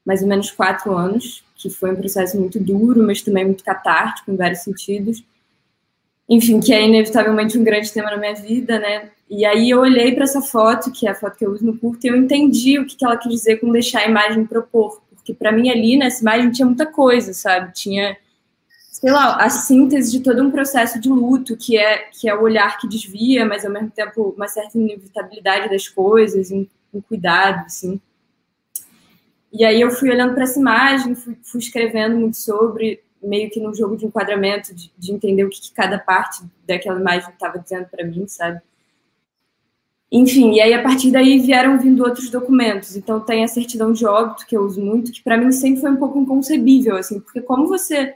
[0.05, 4.33] mais ou menos quatro anos, que foi um processo muito duro, mas também muito catártico
[4.33, 5.23] em vários sentidos.
[6.29, 9.11] Enfim, que é inevitavelmente um grande tema na minha vida, né?
[9.31, 11.77] E aí eu olhei para essa foto, que é a foto que eu uso no
[11.77, 15.03] curto, e eu entendi o que, que ela quis dizer com deixar a imagem propor.
[15.15, 17.73] Porque para mim ali nessa imagem tinha muita coisa, sabe?
[17.75, 18.17] Tinha,
[18.91, 22.41] sei lá, a síntese de todo um processo de luto, que é, que é o
[22.41, 27.67] olhar que desvia, mas ao mesmo tempo uma certa inevitabilidade das coisas, um, um cuidado,
[27.67, 28.01] assim.
[29.53, 33.61] E aí eu fui olhando para essa imagem, fui, fui, escrevendo muito sobre, meio que
[33.61, 37.59] num jogo de enquadramento, de, de entender o que, que cada parte daquela imagem estava
[37.59, 38.61] dizendo para mim, sabe?
[40.11, 42.97] Enfim, e aí a partir daí vieram vindo outros documentos.
[42.97, 45.91] Então tem a certidão de óbito que eu uso muito, que para mim sempre foi
[45.91, 48.15] um pouco inconcebível, assim, porque como você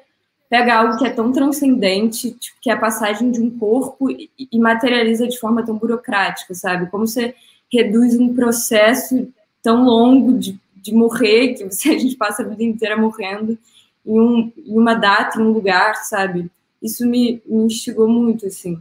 [0.49, 4.29] pega algo que é tão transcendente, tipo, que é a passagem de um corpo e,
[4.59, 6.91] materializa de forma tão burocrática, sabe?
[6.91, 7.35] Como você
[7.73, 9.29] reduz um processo
[9.63, 13.57] tão longo de, de morrer, que você, a gente passa a vida inteira morrendo,
[14.05, 16.51] em, um, em uma data, em um lugar, sabe?
[16.83, 18.79] Isso me, me instigou muito, assim.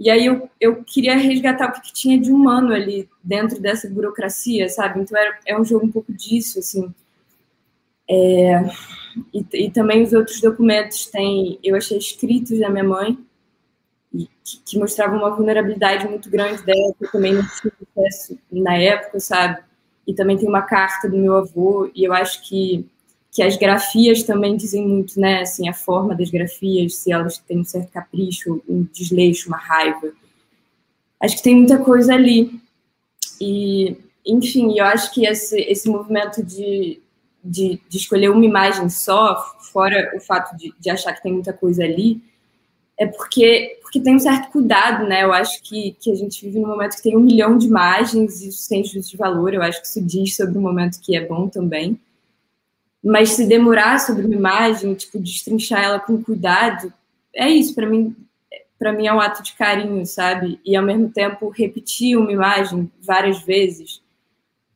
[0.00, 4.68] E aí eu, eu queria resgatar o que, tinha de humano ali dentro dessa burocracia,
[4.68, 5.00] sabe?
[5.00, 6.92] Então é, é um jogo um pouco disso, assim.
[8.08, 8.64] É,
[9.32, 13.18] e, e, também os outros documentos tem, eu achei escritos da minha mãe,
[14.10, 18.76] que, que mostravam uma vulnerabilidade muito grande dela, que eu também não tinha acesso na
[18.76, 19.62] época, sabe?
[20.10, 22.84] e também tem uma carta do meu avô, e eu acho que,
[23.32, 27.60] que as grafias também dizem muito, né, assim, a forma das grafias, se elas têm
[27.60, 30.12] um certo capricho, um desleixo, uma raiva.
[31.20, 32.60] Acho que tem muita coisa ali.
[33.40, 37.00] E, enfim, eu acho que esse, esse movimento de,
[37.42, 39.36] de, de escolher uma imagem só,
[39.72, 42.20] fora o fato de, de achar que tem muita coisa ali,
[42.98, 45.24] é porque, porque tem um certo cuidado, né?
[45.24, 48.42] Eu acho que, que a gente vive num momento que tem um milhão de imagens
[48.42, 49.54] e isso tem juízo de valor.
[49.54, 51.98] Eu acho que isso diz sobre o momento que é bom também.
[53.02, 56.92] Mas se demorar sobre uma imagem, tipo, destrinchar ela com cuidado,
[57.34, 57.74] é isso.
[57.74, 58.14] Para mim,
[58.78, 60.60] para mim é um ato de carinho, sabe?
[60.64, 64.02] E ao mesmo tempo repetir uma imagem várias vezes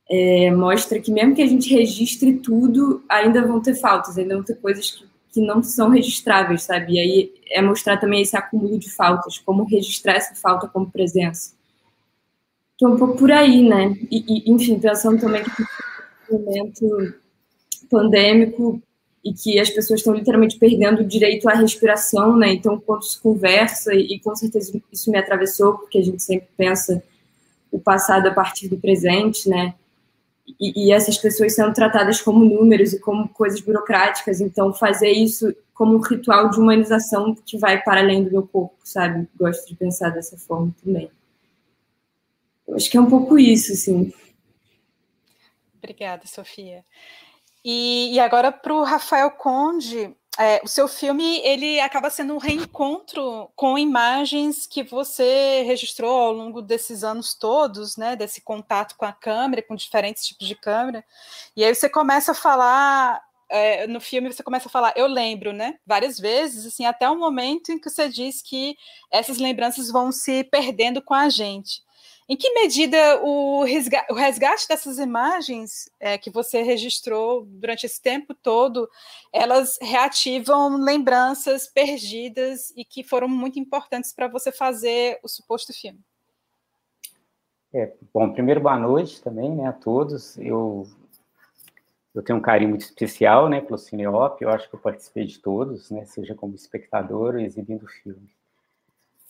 [0.08, 4.44] é, mostra que mesmo que a gente registre tudo, ainda vão ter faltas, ainda vão
[4.44, 6.92] ter coisas que que não são registráveis, sabe?
[6.92, 11.54] E aí é mostrar também esse acúmulo de faltas, como registrar essa falta como presença.
[12.76, 13.96] Então, um pouco por aí, né?
[14.08, 17.14] E, e enfim, pensando também que momento
[17.96, 18.82] pandêmico
[19.24, 22.52] e que as pessoas estão literalmente perdendo o direito à respiração, né?
[22.52, 27.02] Então, quando se conversa, e, com certeza isso me atravessou, porque a gente sempre pensa
[27.70, 29.74] o passado a partir do presente, né?
[30.60, 34.40] e, e, essas pessoas sendo tratadas como números e como coisas burocráticas.
[34.40, 38.76] Então, fazer isso como um ritual de humanização que vai para além do meu corpo,
[38.84, 39.26] sabe?
[39.36, 41.10] Gosto de pensar dessa forma também.
[42.68, 44.12] Eu acho que é um pouco isso, assim.
[45.78, 46.84] Obrigada, Sofia.
[47.64, 52.38] E, e agora para o Rafael Conde, é, o seu filme ele acaba sendo um
[52.38, 58.16] reencontro com imagens que você registrou ao longo desses anos todos, né?
[58.16, 61.04] Desse contato com a câmera, com diferentes tipos de câmera.
[61.56, 65.52] E aí você começa a falar é, no filme você começa a falar, eu lembro,
[65.52, 65.78] né?
[65.86, 68.76] Várias vezes, assim, até o momento em que você diz que
[69.12, 71.83] essas lembranças vão se perdendo com a gente.
[72.26, 78.00] Em que medida o resgate, o resgate dessas imagens é, que você registrou durante esse
[78.00, 78.88] tempo todo,
[79.30, 86.00] elas reativam lembranças perdidas e que foram muito importantes para você fazer o suposto filme?
[87.74, 90.38] É, bom, primeiro boa noite também, né, a todos.
[90.38, 90.86] Eu
[92.14, 94.40] eu tenho um carinho muito especial, né, pelo Cineop.
[94.40, 98.30] Eu acho que eu participei de todos, né, seja como espectador ou exibindo filme.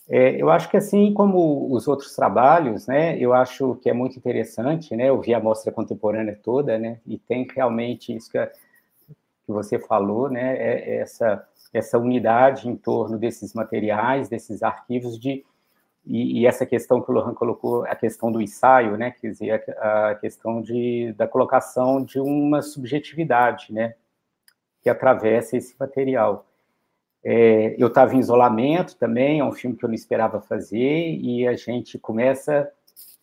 [0.08, 4.18] É, eu acho que assim como os outros trabalhos, né, eu acho que é muito
[4.18, 9.48] interessante, né, vi a mostra contemporânea toda, né, e tem realmente isso que, a, que
[9.48, 15.44] você falou, né, é, é essa essa unidade em torno desses materiais, desses arquivos de
[16.06, 19.64] e, e, essa questão que o Lohan colocou, a questão do ensaio, né, quer dizer,
[19.78, 23.94] a, a questão de, da colocação de uma subjetividade, né,
[24.82, 26.46] que atravessa esse material.
[27.24, 31.46] É, eu estava em isolamento também, é um filme que eu não esperava fazer, e
[31.48, 32.70] a gente começa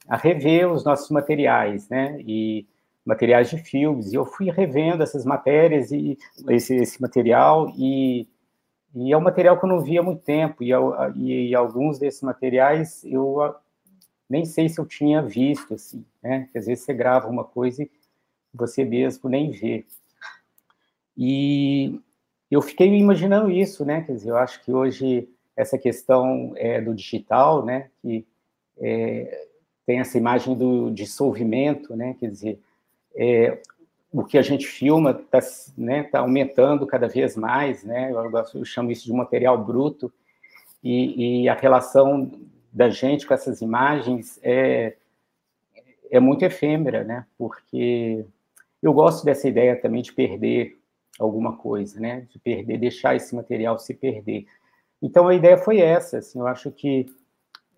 [0.08, 2.20] a rever os nossos materiais, né?
[2.22, 2.66] E
[3.06, 4.12] materiais de filmes.
[4.12, 6.18] E eu fui revendo essas matérias e
[6.50, 8.28] esse, esse material e,
[8.96, 10.64] e é um material que eu não via há muito tempo.
[10.64, 10.72] E,
[11.16, 13.56] e, e, alguns desses materiais eu
[14.30, 16.50] nem sei se eu tinha visto, assim, né?
[16.56, 17.92] Às vezes você grava uma coisa e
[18.54, 19.86] você mesmo nem vê.
[21.18, 22.00] E
[22.52, 24.02] eu fiquei imaginando isso, né?
[24.02, 27.90] Quer dizer, eu acho que hoje essa questão é, do digital, né?
[28.02, 28.26] Que
[28.78, 29.48] é,
[29.86, 32.16] tem essa imagem do dissolvimento, né?
[32.20, 32.60] Quer dizer,
[33.16, 33.58] é,
[34.12, 35.40] o que a gente filma está
[35.78, 38.12] né, tá aumentando cada vez mais, né?
[38.12, 40.12] Eu, eu, chamo isso de material bruto
[40.84, 42.32] e, e, a relação
[42.74, 44.96] da gente com essas imagens é,
[46.10, 47.26] é muito efêmera, né?
[47.38, 48.26] Porque
[48.84, 50.78] eu gosto dessa ideia também de perder
[51.22, 52.28] alguma coisa, né?
[52.30, 54.46] De perder, deixar esse material se perder.
[55.02, 56.20] Então a ideia foi essa.
[56.20, 57.08] Assim, eu acho que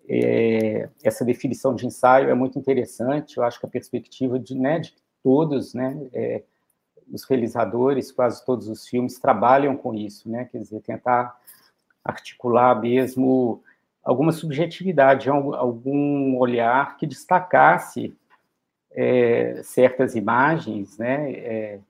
[0.08, 3.36] é, essa definição de ensaio é muito interessante.
[3.36, 6.42] Eu acho que a perspectiva de, né, de todos, né, é,
[7.12, 10.46] os realizadores, quase todos os filmes trabalham com isso, né?
[10.50, 11.38] Quer dizer, tentar
[12.04, 13.62] articular mesmo
[14.02, 18.14] alguma subjetividade, algum olhar que destacasse
[18.90, 21.32] é, certas imagens, né?
[21.32, 21.80] É,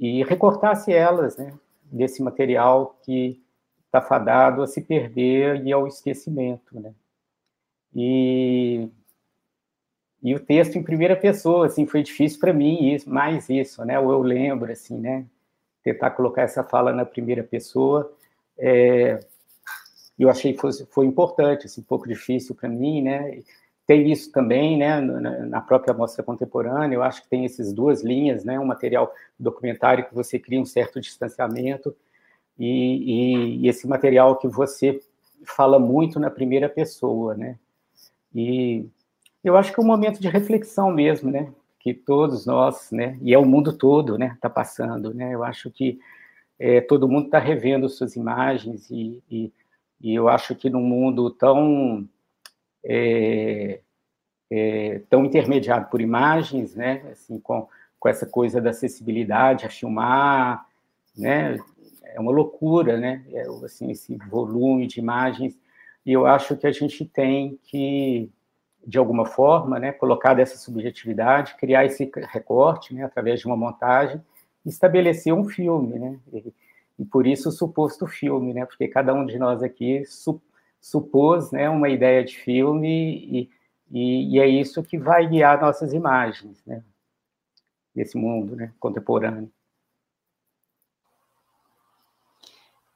[0.00, 1.52] e recortasse elas, né,
[1.84, 3.40] desse material que
[3.86, 6.92] está fadado a se perder e ao esquecimento, né.
[7.94, 8.88] E,
[10.22, 13.98] e o texto em primeira pessoa, assim, foi difícil para mim, isso, mais isso, né,
[13.98, 15.24] ou eu lembro, assim, né,
[15.82, 18.12] tentar colocar essa fala na primeira pessoa,
[18.58, 19.20] é,
[20.18, 23.42] eu achei que foi, foi importante, assim, um pouco difícil para mim, né,
[23.86, 28.44] tem isso também, né, na própria mostra contemporânea, eu acho que tem essas duas linhas,
[28.44, 31.94] né, um material documentário que você cria um certo distanciamento
[32.58, 35.00] e, e, e esse material que você
[35.44, 37.58] fala muito na primeira pessoa, né,
[38.34, 38.86] e
[39.42, 43.34] eu acho que é um momento de reflexão mesmo, né, que todos nós, né, e
[43.34, 46.00] é o mundo todo, né, está passando, né, eu acho que
[46.58, 49.52] é, todo mundo está revendo suas imagens e, e,
[50.00, 52.08] e, eu acho que num mundo tão
[52.84, 53.80] é,
[54.50, 57.66] é, tão intermediado por imagens, né, assim, com,
[57.98, 60.66] com essa coisa da acessibilidade a filmar,
[61.16, 61.58] né,
[62.04, 65.58] é uma loucura, né, é, assim, esse volume de imagens,
[66.04, 68.30] e eu acho que a gente tem que,
[68.86, 74.20] de alguma forma, né, colocar dessa subjetividade, criar esse recorte, né, através de uma montagem,
[74.64, 76.52] estabelecer um filme, né, e,
[76.98, 80.04] e por isso o suposto filme, né, porque cada um de nós aqui
[80.84, 83.50] supôs, né, uma ideia de filme e,
[83.90, 86.84] e, e, é isso que vai guiar nossas imagens, né,
[87.94, 89.50] desse mundo, né, contemporâneo.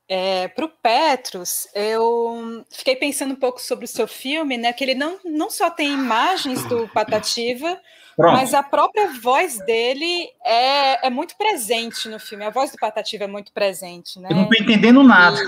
[0.07, 4.73] É, para o Petrus, eu fiquei pensando um pouco sobre o seu filme, né?
[4.73, 7.79] Que ele não, não só tem imagens do Patativa,
[8.17, 8.33] Pronto.
[8.33, 12.43] mas a própria voz dele é, é muito presente no filme.
[12.43, 14.29] A voz do Patativa é muito presente, né?
[14.31, 15.39] Eu não estou entendendo nada.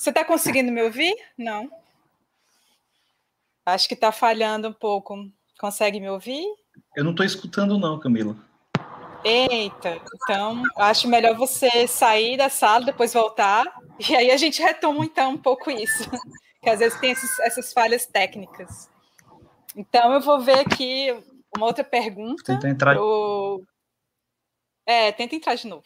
[0.00, 1.14] Você está conseguindo me ouvir?
[1.36, 1.70] Não.
[3.66, 5.30] Acho que está falhando um pouco.
[5.58, 6.42] Consegue me ouvir?
[6.96, 8.34] Eu não estou escutando, não, Camila.
[9.22, 13.66] Eita, então acho melhor você sair da sala, depois voltar,
[14.08, 16.08] e aí a gente retoma então um pouco isso,
[16.62, 18.88] que às vezes tem esses, essas falhas técnicas.
[19.76, 21.08] Então eu vou ver aqui
[21.54, 22.54] uma outra pergunta.
[22.54, 22.94] Tenta entrar.
[22.94, 23.62] Pro...
[24.86, 25.84] É, tenta entrar de novo.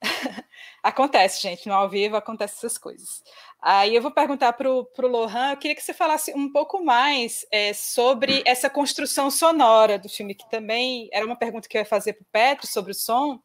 [0.82, 3.22] acontece, gente, no ao vivo acontecem essas coisas.
[3.60, 7.46] Aí eu vou perguntar para o Lohan, eu queria que você falasse um pouco mais
[7.50, 11.86] é, sobre essa construção sonora do filme, que também era uma pergunta que eu ia
[11.86, 13.40] fazer para o Petro sobre o som,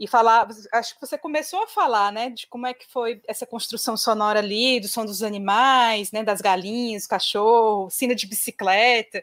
[0.00, 3.46] e falar, acho que você começou a falar, né, de como é que foi essa
[3.46, 9.22] construção sonora ali, do som dos animais, né, das galinhas, cachorro, cena de bicicleta,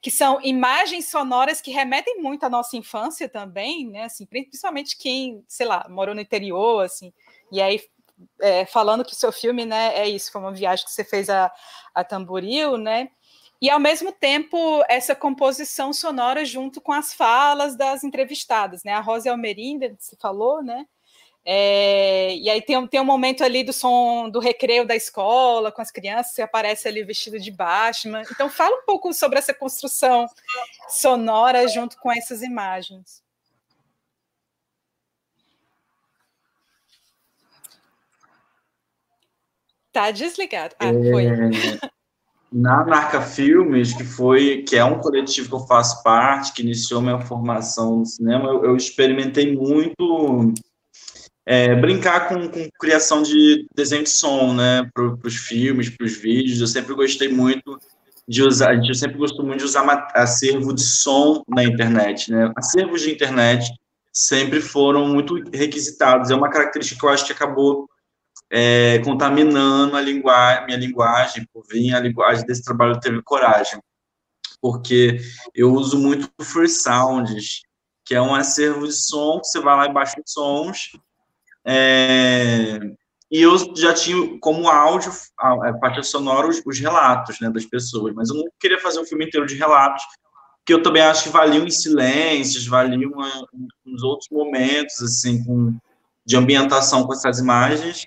[0.00, 5.44] que são imagens sonoras que remetem muito à nossa infância também, né, assim, principalmente quem,
[5.48, 7.12] sei lá, morou no interior, assim,
[7.50, 7.80] e aí
[8.40, 11.52] é, falando que seu filme, né, é isso, foi uma viagem que você fez a,
[11.94, 13.10] a Tamboril, né,
[13.60, 18.92] e ao mesmo tempo essa composição sonora junto com as falas das entrevistadas, né?
[18.92, 20.86] A Rosa Almerinda, você falou, né?
[21.50, 25.80] É, e aí tem, tem um momento ali do som do recreio da escola com
[25.80, 28.20] as crianças, você aparece ali vestido de Batman.
[28.30, 30.26] Então fala um pouco sobre essa construção
[30.90, 33.22] sonora junto com essas imagens.
[39.90, 40.74] Tá desligado.
[40.78, 41.24] Ah, foi.
[41.24, 41.32] É
[42.52, 47.00] na Narca Filmes, que foi, que é um coletivo que eu faço parte, que iniciou
[47.00, 50.52] minha formação no cinema, eu, eu experimentei muito
[51.50, 56.14] é, brincar com, com, criação de desenho de som, né, para os filmes, para os
[56.14, 56.60] vídeos.
[56.60, 57.78] Eu sempre gostei muito
[58.28, 62.52] de usar, eu sempre gostou muito de usar acervo de som na internet, né.
[62.54, 63.66] Acervos de internet
[64.12, 66.30] sempre foram muito requisitados.
[66.30, 67.88] É uma característica que eu acho que acabou
[68.50, 73.80] é, contaminando a linguagem, minha linguagem, por vir a linguagem desse trabalho teve coragem,
[74.60, 75.18] porque
[75.54, 77.62] eu uso muito Free Sounds,
[78.04, 80.90] que é um acervo de som, que você vai lá e baixa os sons,
[81.68, 82.78] é,
[83.30, 88.14] e eu já tinha como áudio, a, parte sonora, os, os, relatos né, das pessoas,
[88.14, 90.02] mas eu não queria fazer um filme inteiro de relatos,
[90.64, 93.12] que eu também acho que valiam em silêncios, valiam
[93.86, 95.76] uns outros momentos, assim, com,
[96.24, 98.06] de ambientação com essas imagens,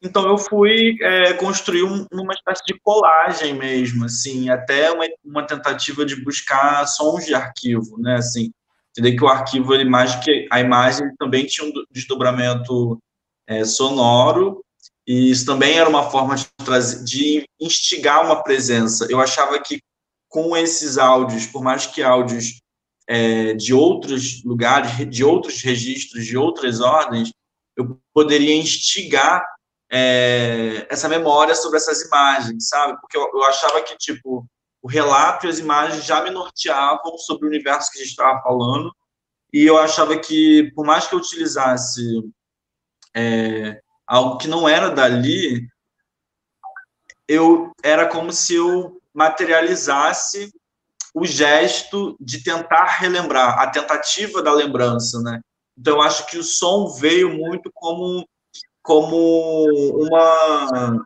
[0.00, 5.44] então eu fui é, construir um, uma espécie de colagem mesmo, assim, até uma, uma,
[5.44, 8.52] tentativa de buscar sons de arquivo, né, assim,
[8.98, 12.98] entender que o arquivo, ele mais que a imagem também tinha um desdobramento
[13.46, 14.60] é, sonoro
[15.06, 19.06] e isso também era uma forma de trazer, de instigar uma presença.
[19.08, 19.80] Eu achava que
[20.28, 22.60] com esses áudios, por mais que áudios
[23.06, 27.32] é, de outros lugares, de outros registros, de outras ordens,
[27.74, 29.42] eu poderia instigar
[29.90, 33.00] é, essa memória sobre essas imagens, sabe?
[33.00, 34.44] Porque eu, eu, achava que, tipo,
[34.82, 38.40] o relato e as imagens já me norteavam sobre o universo que a gente estava
[38.42, 38.94] falando,
[39.52, 42.02] e eu achava que, por mais que eu utilizasse
[43.14, 45.66] é, algo que não era dali,
[47.26, 50.52] eu era como se eu materializasse
[51.14, 55.40] o gesto de tentar relembrar, a tentativa da lembrança, né?
[55.76, 58.26] Então, eu acho que o som veio muito como
[58.82, 59.66] como
[60.06, 61.04] uma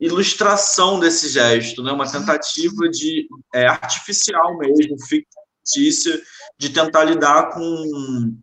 [0.00, 1.92] ilustração desse gesto, né?
[1.92, 6.20] uma tentativa de é, artificial mesmo, fictícia,
[6.58, 8.36] de tentar lidar com,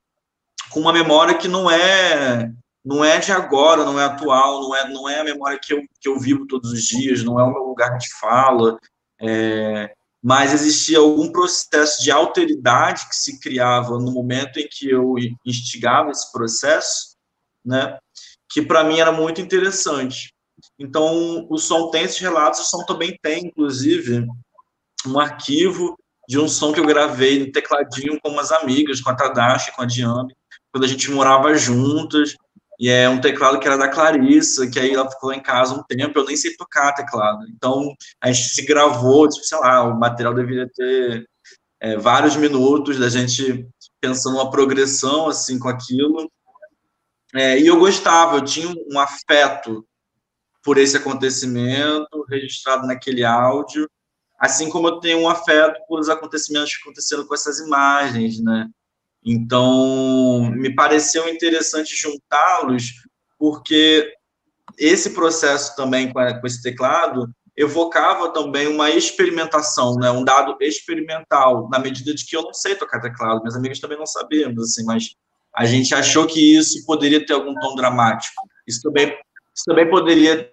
[0.70, 2.52] com uma memória que não é
[2.84, 5.82] não é de agora, não é atual, não é, não é a memória que eu,
[6.00, 8.80] que eu vivo todos os dias, não é o meu lugar de fala.
[9.22, 15.16] É, mas existia algum processo de alteridade que se criava no momento em que eu
[15.46, 17.16] instigava esse processo,
[17.66, 17.98] né?
[18.52, 20.31] Que para mim era muito interessante.
[20.82, 24.26] Então, o som tem esses relatos, o som também tem, inclusive,
[25.06, 25.96] um arquivo
[26.28, 29.84] de um som que eu gravei no tecladinho com umas amigas, com a Tadashi, com
[29.84, 30.36] a Diane,
[30.72, 32.36] quando a gente morava juntas,
[32.80, 35.84] e é um teclado que era da Clarissa, que aí ela ficou em casa um
[35.84, 37.46] tempo, eu nem sei tocar teclado.
[37.50, 41.30] Então, a gente se gravou, tipo, sei lá, o material deveria ter
[41.80, 43.68] é, vários minutos da gente
[44.00, 46.28] pensando uma progressão, assim, com aquilo.
[47.36, 49.86] É, e eu gostava, eu tinha um afeto
[50.64, 53.90] por esse acontecimento registrado naquele áudio,
[54.40, 58.68] assim como eu tenho um afeto por os acontecimentos que aconteceram com essas imagens, né?
[59.24, 62.94] Então, me pareceu interessante juntá-los,
[63.38, 64.12] porque
[64.78, 71.78] esse processo também com esse teclado evocava também uma experimentação, né, um dado experimental, na
[71.78, 75.10] medida de que eu não sei tocar teclado, meus amigos também não sabíamos, assim, mas
[75.54, 78.42] a gente achou que isso poderia ter algum tom dramático.
[78.66, 79.14] Isso também,
[79.56, 80.52] isso também poderia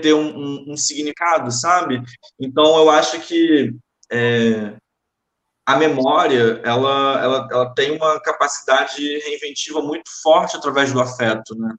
[0.00, 2.02] ter um, um, um significado, sabe?
[2.38, 3.74] Então, eu acho que
[4.12, 4.76] é,
[5.64, 11.74] a memória ela, ela, ela tem uma capacidade reinventiva muito forte através do afeto, né?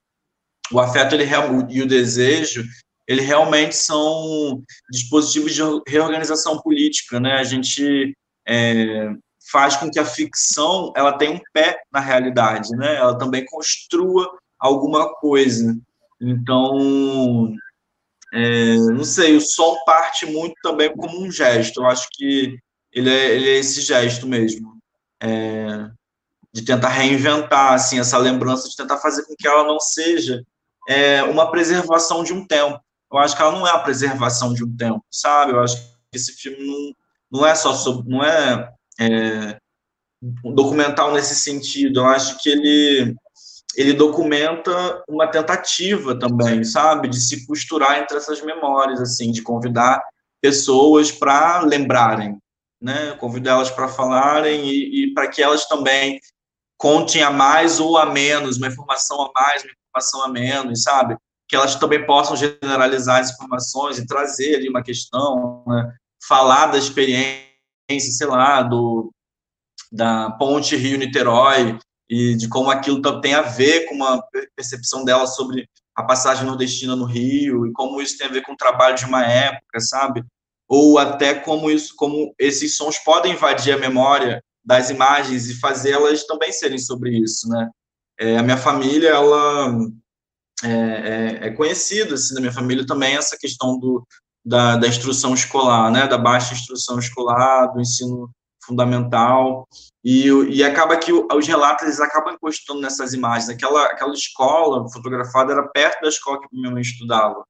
[0.71, 1.25] O afeto ele
[1.69, 2.65] e o desejo
[3.07, 4.61] ele realmente são
[4.91, 7.35] dispositivos de reorganização política, né?
[7.35, 8.13] A gente
[8.45, 9.09] é,
[9.49, 12.97] faz com que a ficção ela tenha um pé na realidade, né?
[12.97, 15.77] Ela também construa alguma coisa.
[16.19, 17.53] Então,
[18.33, 21.81] é, não sei, o som parte muito também como um gesto.
[21.81, 22.57] Eu acho que
[22.91, 24.77] ele é, ele é esse gesto mesmo,
[25.21, 25.89] é,
[26.53, 30.43] de tentar reinventar assim essa lembrança, de tentar fazer com que ela não seja
[30.87, 32.79] é, uma preservação de um tempo.
[33.11, 35.53] Eu acho que ela não é a preservação de um tempo, sabe?
[35.53, 36.57] Eu acho que esse filme
[37.31, 39.59] não, não é só sobre, não é, é
[40.43, 42.01] um documental nesse sentido.
[42.01, 43.15] Eu acho que ele
[43.77, 50.03] ele documenta uma tentativa também, sabe, de se costurar entre essas memórias, assim, de convidar
[50.41, 52.39] pessoas para lembrarem,
[52.81, 53.11] né?
[53.19, 56.19] Convido elas para falarem e, e para que elas também
[56.75, 61.15] contem a mais ou a menos, uma informação a mais, uma informação a menos, sabe?
[61.47, 65.93] Que elas também possam generalizar as informações e trazer ali uma questão, né?
[66.27, 67.45] falar da experiência,
[67.89, 69.11] sei lá, do,
[69.91, 71.77] da ponte Rio-Niterói
[72.09, 74.23] e de como aquilo tem a ver com uma
[74.55, 78.53] percepção dela sobre a passagem nordestina no Rio e como isso tem a ver com
[78.53, 80.23] o trabalho de uma época, sabe?
[80.67, 86.25] ou até como isso, como esses sons podem invadir a memória das imagens e fazê-las
[86.25, 87.69] também serem sobre isso, né?
[88.19, 89.77] É, a minha família, ela
[90.63, 94.05] é, é, é conhecida, assim, da minha família também, essa questão do,
[94.43, 96.05] da, da instrução escolar, né?
[96.05, 98.29] Da baixa instrução escolar, do ensino
[98.67, 99.67] fundamental,
[100.03, 103.49] e, e acaba que os relatos eles acabam encostando nessas imagens.
[103.49, 107.43] Aquela, aquela escola fotografada era perto da escola que minha mãe estudava.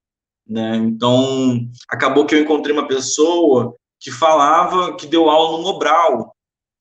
[0.47, 0.77] Né?
[0.77, 6.33] Então, acabou que eu encontrei uma pessoa que falava, que deu aula no Mobral,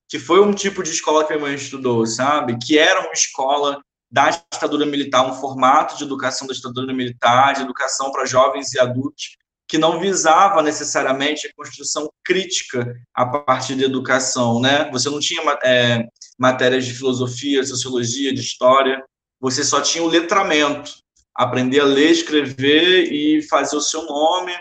[0.09, 2.59] que foi um tipo de escola que minha mãe estudou, sabe?
[2.59, 3.80] Que era uma escola
[4.11, 8.78] da ditadura militar, um formato de educação da ditadura militar, de educação para jovens e
[8.78, 9.37] adultos,
[9.69, 14.89] que não visava necessariamente a construção crítica a partir da educação, né?
[14.93, 16.07] Você não tinha é,
[16.39, 19.05] matérias de filosofia, sociologia, de história,
[19.41, 20.93] você só tinha o letramento,
[21.35, 24.53] aprender a ler, escrever e fazer o seu nome.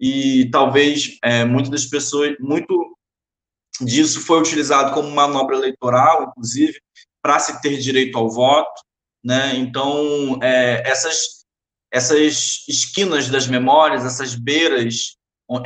[0.00, 2.96] E talvez é, muitas das pessoas, muito
[3.80, 6.80] disso foi utilizado como manobra eleitoral, inclusive,
[7.20, 8.82] para se ter direito ao voto.
[9.24, 9.56] Né?
[9.56, 11.41] Então, é, essas,
[11.92, 15.16] essas esquinas das memórias, essas beiras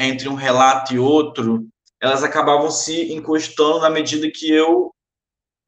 [0.01, 1.69] entre um relato e outro,
[2.01, 4.91] elas acabavam se encostando na medida que eu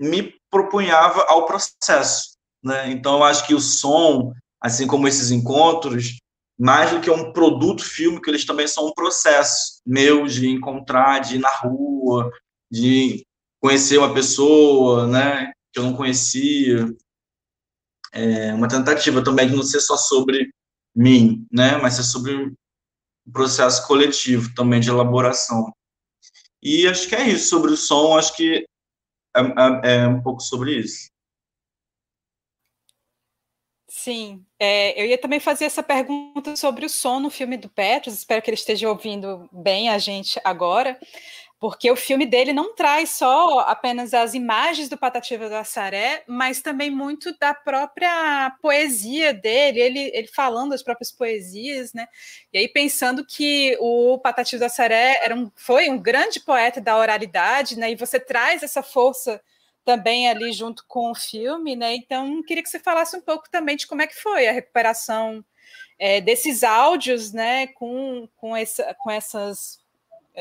[0.01, 2.37] me propunhava ao processo.
[2.63, 2.91] Né?
[2.91, 6.19] Então, eu acho que o som, assim como esses encontros,
[6.59, 11.37] mais do que um produto fílmico, eles também são um processo meu de encontrar, de
[11.37, 12.31] ir na rua,
[12.71, 13.25] de
[13.61, 16.93] conhecer uma pessoa, né, que eu não conhecia.
[18.13, 20.51] É uma tentativa também de não ser só sobre
[20.95, 25.73] mim, né, mas ser sobre um processo coletivo também de elaboração.
[26.63, 28.65] E acho que é isso sobre o som, acho que
[29.37, 31.09] é, é, é um pouco sobre isso.
[33.91, 38.15] Sim, é, eu ia também fazer essa pergunta sobre o som no filme do Petros,
[38.15, 40.99] espero que ele esteja ouvindo bem a gente agora.
[41.61, 46.63] Porque o filme dele não traz só apenas as imagens do Patativa do Assaré, mas
[46.63, 52.07] também muito da própria poesia dele, ele, ele falando as próprias poesias, né?
[52.53, 56.97] E aí pensando que o Patativa do Assaré era um, foi um grande poeta da
[56.97, 57.91] oralidade, né?
[57.91, 59.41] E você traz essa força
[59.85, 61.95] também ali junto com o filme, né?
[61.97, 65.45] Então queria que você falasse um pouco também de como é que foi a recuperação
[65.99, 67.67] é, desses áudios, né?
[67.69, 69.81] Com, com, essa, com essas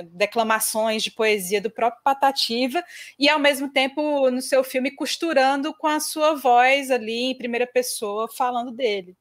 [0.03, 2.83] declamações de poesia do próprio Patativa
[3.17, 7.67] e ao mesmo tempo no seu filme costurando com a sua voz ali em primeira
[7.67, 9.15] pessoa falando dele.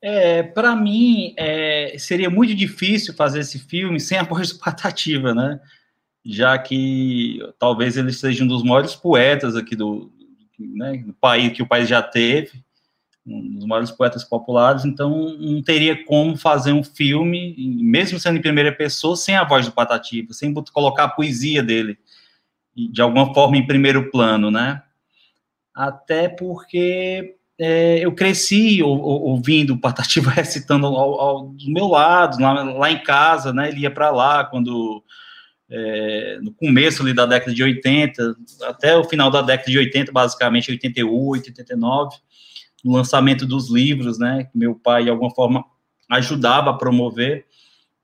[0.00, 5.34] É, para mim é, seria muito difícil fazer esse filme sem a voz do Patativa,
[5.34, 5.60] né?
[6.24, 10.12] Já que talvez ele seja um dos maiores poetas aqui do,
[10.58, 12.65] né, do país que o país já teve
[13.26, 18.42] um dos maiores poetas populares, então não teria como fazer um filme, mesmo sendo em
[18.42, 21.98] primeira pessoa, sem a voz do Patativa, sem colocar a poesia dele,
[22.74, 24.82] de alguma forma, em primeiro plano, né?
[25.74, 32.62] Até porque é, eu cresci ouvindo o Patativa recitando ao, ao, do meu lado, lá,
[32.62, 33.68] lá, em casa, né?
[33.68, 35.02] Ele ia para lá quando...
[35.68, 38.36] É, no começo ali da década de 80,
[38.68, 42.16] até o final da década de 80, basicamente 88, 89,
[42.84, 45.64] no lançamento dos livros, né, meu pai, de alguma forma,
[46.10, 47.46] ajudava a promover.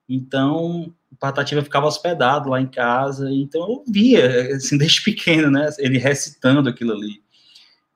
[0.09, 5.69] Então, o Patativa ficava hospedado lá em casa, então eu via, assim, desde pequeno, né,
[5.79, 7.23] ele recitando aquilo ali.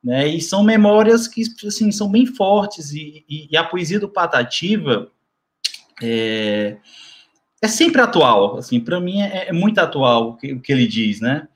[0.03, 4.07] Né, e são memórias que, assim, são bem fortes, e, e, e a poesia do
[4.07, 5.11] Patativa
[6.01, 6.77] é,
[7.61, 10.87] é sempre atual, assim, para mim é, é, muito atual o que, o que, ele
[10.87, 11.47] diz, né,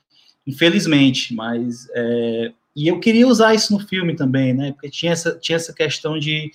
[0.46, 4.72] infelizmente, mas é, e eu queria usar isso no filme também, né?
[4.72, 6.52] Porque tinha essa, tinha essa questão de,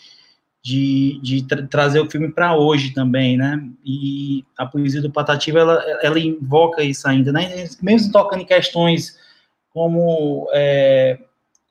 [0.63, 3.63] de, de tra trazer o filme para hoje também, né?
[3.85, 7.67] E a poesia do Patativa, ela, ela invoca isso ainda, né?
[7.83, 9.19] Mesmo tocando em questões
[9.71, 11.19] como é,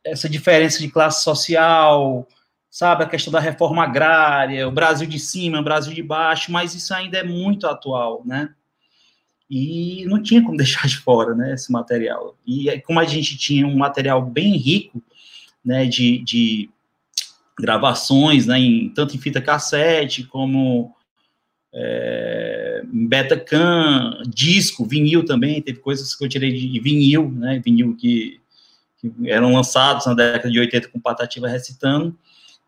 [0.03, 2.27] essa diferença de classe social,
[2.69, 3.03] sabe?
[3.03, 6.93] A questão da reforma agrária, o Brasil de cima, o Brasil de baixo, mas isso
[6.93, 8.53] ainda é muito atual, né?
[9.49, 12.37] E não tinha como deixar de fora, né, esse material.
[12.45, 15.01] E como a gente tinha um material bem rico,
[15.63, 16.69] né, de, de
[17.57, 20.93] gravações, né, em, tanto em fita cassete como
[21.73, 28.39] é, Betacam, disco, vinil também, teve coisas que eu tirei de vinil, né, vinil que,
[28.97, 32.17] que eram lançados na década de 80 com Patativa recitando,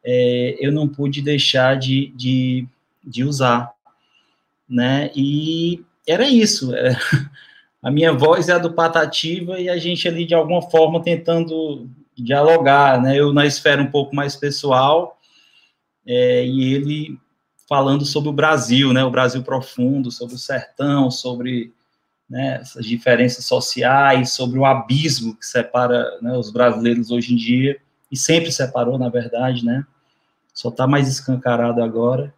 [0.04, 2.68] é, eu não pude deixar de, de,
[3.04, 3.72] de usar,
[4.70, 6.74] né, e era isso.
[6.76, 6.96] É,
[7.84, 11.90] a minha voz é a do Patativa e a gente ali, de alguma forma, tentando
[12.16, 13.16] dialogar, né?
[13.20, 15.20] Eu na esfera um pouco mais pessoal
[16.06, 17.20] é, e ele
[17.68, 19.04] falando sobre o Brasil, né?
[19.04, 21.74] O Brasil profundo, sobre o sertão, sobre
[22.30, 27.78] né, essas diferenças sociais, sobre o abismo que separa né, os brasileiros hoje em dia,
[28.12, 29.86] e sempre separou, na verdade, né?
[30.54, 32.34] Só está mais escancarado agora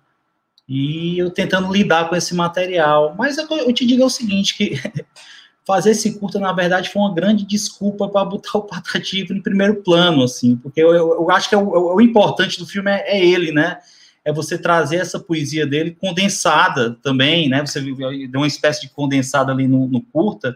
[0.69, 3.15] e eu tentando lidar com esse material.
[3.17, 4.79] Mas eu te digo o seguinte, que
[5.65, 9.81] fazer esse curta, na verdade, foi uma grande desculpa para botar o Patativa em primeiro
[9.81, 13.17] plano, assim, porque eu, eu, eu acho que é o, o, importante do filme é,
[13.17, 13.79] é, ele, né?
[14.23, 17.65] É você trazer essa poesia dele condensada também, né?
[17.65, 20.55] Você deu uma espécie de condensada ali no, no curta,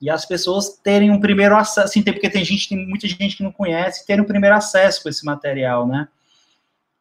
[0.00, 3.42] e as pessoas terem um primeiro acesso, assim, porque tem gente, tem muita gente que
[3.42, 6.08] não conhece, terem um primeiro acesso com esse material, né?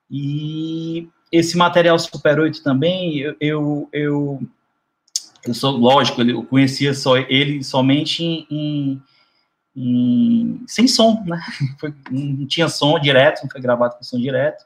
[0.10, 4.42] E esse material Super 8 também, eu, eu, eu,
[5.46, 9.02] eu sou, lógico, eu conhecia só ele somente em, em,
[9.76, 11.40] em sem som, né?
[11.80, 14.66] Foi, não tinha som direto, não foi gravado com som direto.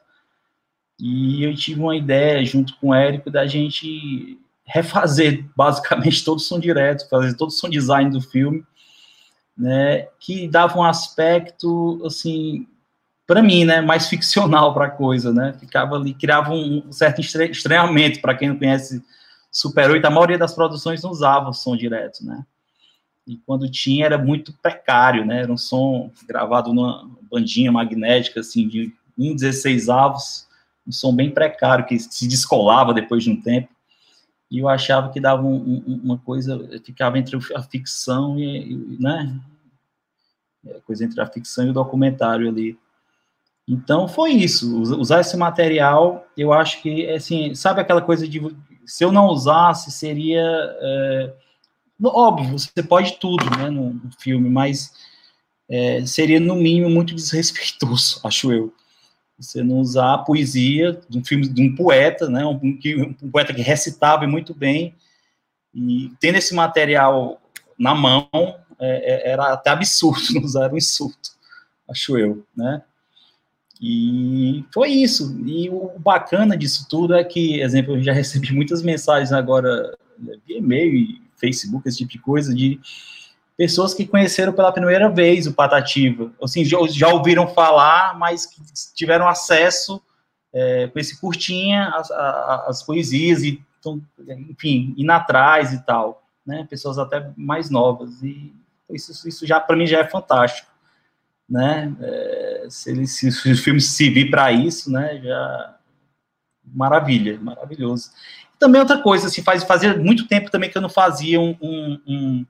[0.98, 6.40] E eu tive uma ideia, junto com o Érico, da gente refazer basicamente todo o
[6.40, 8.64] som direto, fazer todo o som design do filme,
[9.56, 10.06] né?
[10.20, 12.66] Que dava um aspecto, assim,
[13.32, 15.54] para mim, né, mais ficcional para a coisa, né?
[15.58, 19.02] Ficava ali, criava um, certo estranhamento para quem não conhece
[19.50, 22.44] Super 8, a maioria das produções não usava o som direto, né?
[23.26, 25.40] E quando tinha era muito precário, né?
[25.40, 30.46] Era um som gravado numa bandinha magnética assim de 1,16 avos,
[30.86, 33.70] um som bem precário que se descolava depois de um tempo.
[34.50, 38.96] E eu achava que dava um, um, uma coisa, ficava entre a ficção e, e
[39.00, 39.40] né?
[40.76, 42.78] A coisa entre a ficção e o documentário ali.
[43.68, 48.40] Então foi isso, usar esse material, eu acho que, assim, sabe aquela coisa de,
[48.84, 51.34] se eu não usasse, seria, é,
[52.02, 54.92] óbvio, você pode tudo, né, no, no filme, mas
[55.68, 58.74] é, seria, no mínimo, muito desrespeitoso, acho eu,
[59.38, 62.56] você não usar a poesia de um filme, de um poeta, né, um,
[63.22, 64.94] um poeta que recitava muito bem,
[65.74, 67.40] E tendo esse material
[67.78, 68.28] na mão,
[68.78, 71.30] é, é era até absurdo, não era um insulto,
[71.88, 72.82] acho eu, né?
[73.82, 75.36] E foi isso.
[75.44, 79.98] E o bacana disso tudo é que, exemplo, eu já recebi muitas mensagens agora
[80.46, 82.78] via e-mail e Facebook, esse tipo de coisa, de
[83.56, 86.30] pessoas que conheceram pela primeira vez o Patativa.
[86.40, 88.48] Assim, já, já ouviram falar, mas
[88.94, 90.00] tiveram acesso
[90.54, 94.00] é, com esse curtinha as, as poesias e, então,
[94.48, 96.64] enfim, indo atrás e tal, né?
[96.70, 98.22] Pessoas até mais novas.
[98.22, 98.54] E
[98.90, 100.71] isso, isso já, para mim, já é fantástico
[101.52, 101.94] né?
[102.00, 105.20] É, se, ele, se, se os filmes servir para isso, né?
[105.22, 105.76] Já
[106.64, 108.10] maravilha, maravilhoso.
[108.58, 112.00] também outra coisa, assim, faz fazia muito tempo também que eu não fazia um, um,
[112.06, 112.46] um,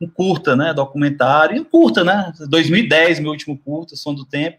[0.00, 0.72] um curta, né?
[0.72, 2.32] Documentário, curta, né?
[2.48, 4.58] 2010, meu último curta, Som do Tempo.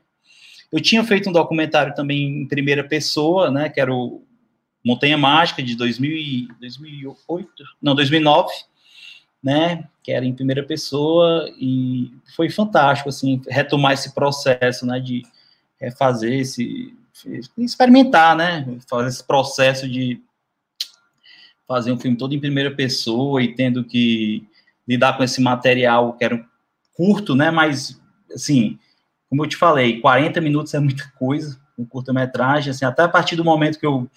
[0.71, 3.69] Eu tinha feito um documentário também em primeira pessoa, né?
[3.69, 4.23] Que era o
[4.85, 8.51] Montanha Mágica de 2000, 2008, não, 2009
[9.43, 15.21] né, que era em primeira pessoa, e foi fantástico, assim, retomar esse processo, né, de
[15.99, 16.97] fazer esse,
[17.55, 20.19] experimentar, né, fazer esse processo de
[21.67, 24.43] fazer um filme todo em primeira pessoa e tendo que
[24.87, 26.43] lidar com esse material que era
[26.93, 28.01] curto, né, mas,
[28.33, 28.79] assim,
[29.29, 33.35] como eu te falei, 40 minutos é muita coisa, um curta-metragem, assim, até a partir
[33.35, 34.09] do momento que eu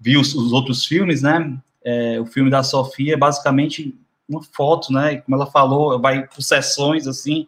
[0.00, 3.94] vi os, os outros filmes, né, é, o filme da Sofia, basicamente
[4.28, 5.16] uma foto, né?
[5.18, 7.46] Como ela falou, vai por sessões assim,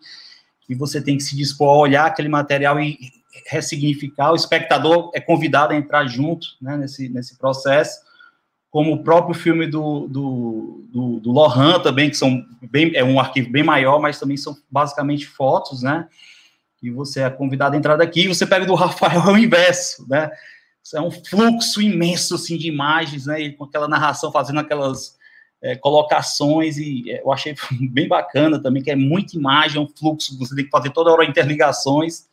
[0.68, 2.99] e você tem que se dispor a olhar aquele material e
[3.47, 4.33] ressignificar.
[4.33, 8.01] O espectador é convidado a entrar junto né, nesse, nesse processo,
[8.70, 13.18] como o próprio filme do, do, do, do Lohan também, que são bem, é um
[13.18, 16.07] arquivo bem maior, mas também são basicamente fotos, né?
[16.83, 20.07] E você é convidado a entrar daqui, e você pega do Rafael é o inverso,
[20.09, 20.31] né?
[20.95, 23.41] É um fluxo imenso assim de imagens, né?
[23.41, 25.17] E com aquela narração fazendo aquelas
[25.62, 27.54] é, colocações e é, eu achei
[27.90, 31.11] bem bacana também, que é muita imagem, é um fluxo, você tem que fazer toda
[31.11, 32.28] hora interligações.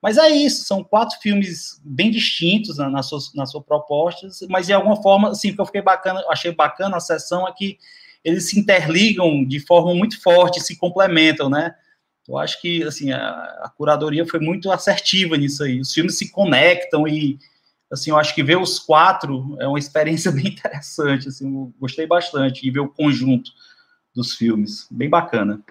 [0.00, 4.66] Mas é isso, são quatro filmes bem distintos na, na, sua, na sua proposta, mas
[4.66, 7.78] de alguma forma, assim, que eu fiquei bacana, achei bacana a sessão é que
[8.24, 11.74] eles se interligam de forma muito forte, se complementam, né?
[12.28, 13.18] Eu acho que, assim, a,
[13.62, 15.80] a curadoria foi muito assertiva nisso aí.
[15.80, 17.38] Os filmes se conectam e,
[17.92, 22.62] assim, eu acho que ver os quatro é uma experiência bem interessante, assim, gostei bastante
[22.62, 23.50] de ver o conjunto
[24.14, 25.62] dos filmes, bem bacana.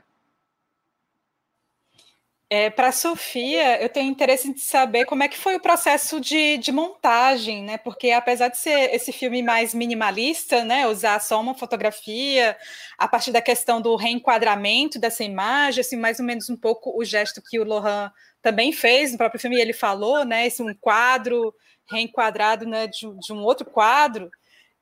[2.54, 6.58] É, Para Sofia, eu tenho interesse em saber como é que foi o processo de,
[6.58, 7.78] de, montagem, né?
[7.78, 10.86] Porque apesar de ser esse filme mais minimalista, né?
[10.86, 12.58] Usar só uma fotografia,
[12.98, 17.06] a partir da questão do reenquadramento dessa imagem, assim, mais ou menos um pouco o
[17.06, 18.12] gesto que o Lohan
[18.42, 20.46] também fez no próprio filme, ele falou, né?
[20.46, 21.54] Esse um quadro
[21.90, 24.30] reenquadrado né, de, de um outro quadro.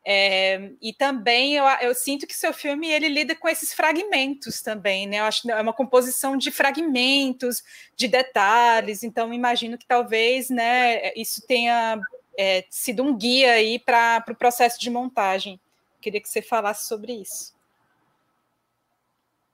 [0.05, 5.05] É, e também eu, eu, sinto que seu filme ele lida com esses fragmentos também,
[5.05, 5.19] né?
[5.19, 7.61] Eu acho que é uma composição de fragmentos,
[7.95, 9.03] de detalhes.
[9.03, 11.99] Então imagino que talvez, né, isso tenha
[12.37, 15.59] é, sido um guia aí para o pro processo de montagem.
[16.01, 17.53] Queria que você falasse sobre isso.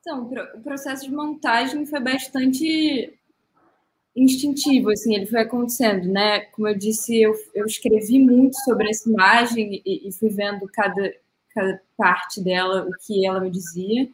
[0.02, 3.18] Então, o processo de montagem foi bastante
[4.16, 6.42] instintivo, assim, ele foi acontecendo, né?
[6.52, 11.14] Como eu disse, eu, eu escrevi muito sobre essa imagem e, e fui vendo cada,
[11.54, 14.10] cada parte dela, o que ela me dizia.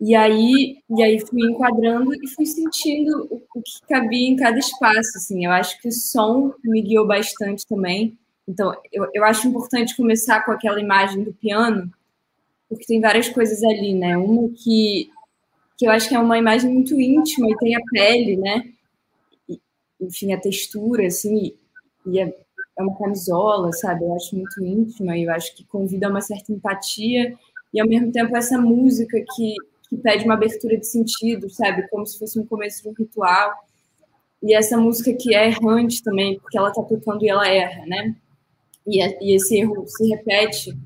[0.00, 4.58] E aí, e aí fui enquadrando e fui sentindo o, o, que cabia em cada
[4.58, 5.44] espaço, assim.
[5.44, 8.18] Eu acho que o som me guiou bastante também.
[8.48, 11.92] Então, eu, eu acho importante começar com aquela imagem do piano,
[12.68, 14.16] porque tem várias coisas ali, né?
[14.16, 15.10] Uma que
[15.82, 18.72] que eu acho que é uma imagem muito íntima e tem a pele, né?
[19.48, 19.60] E,
[20.00, 21.56] enfim, a textura, assim,
[22.06, 22.32] e é,
[22.78, 24.04] é uma camisola, sabe?
[24.04, 27.36] Eu acho muito íntima e eu acho que convida a uma certa empatia
[27.74, 29.56] e, ao mesmo tempo, essa música que,
[29.90, 31.88] que pede uma abertura de sentido, sabe?
[31.88, 33.52] Como se fosse um começo de um ritual.
[34.40, 38.14] E essa música que é errante também, porque ela tá tocando e ela erra, né?
[38.86, 40.78] E, e esse erro se repete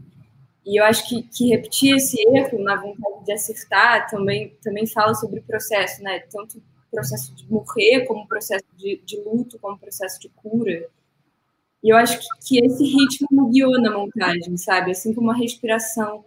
[0.66, 5.14] e eu acho que, que repetir esse erro na vontade de acertar também, também fala
[5.14, 6.18] sobre o processo, né?
[6.28, 10.28] Tanto o processo de morrer, como o processo de, de luto, como o processo de
[10.30, 10.88] cura.
[11.84, 14.90] E eu acho que, que esse ritmo me guiou na montagem, sabe?
[14.90, 16.24] Assim como a respiração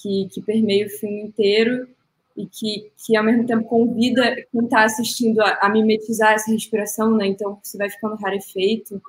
[0.00, 1.88] que, que permeia o filme inteiro
[2.36, 7.16] e que, que ao mesmo tempo convida quem está assistindo a, a, mimetizar essa respiração,
[7.16, 7.26] né?
[7.26, 9.02] Então você vai ficando rarefeito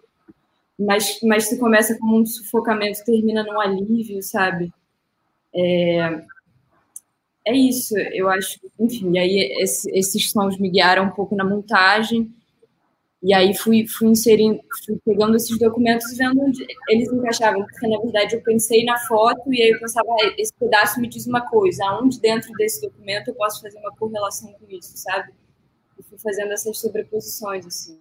[0.79, 4.71] mas, mas se começa como um sufocamento, termina num alívio, sabe?
[5.55, 6.21] É,
[7.45, 8.59] é isso, eu acho.
[8.79, 12.33] Enfim, aí esse, esses sons me guiaram um pouco na montagem.
[13.21, 17.87] E aí fui, fui inserindo, fui pegando esses documentos e vendo onde eles encaixavam, porque
[17.87, 21.25] na verdade eu pensei na foto e aí eu pensava, ah, esse pedaço me diz
[21.25, 25.31] uma coisa, aonde dentro desse documento eu posso fazer uma correlação com isso, sabe?
[25.97, 27.97] E fui fazendo essas sobreposições, assim.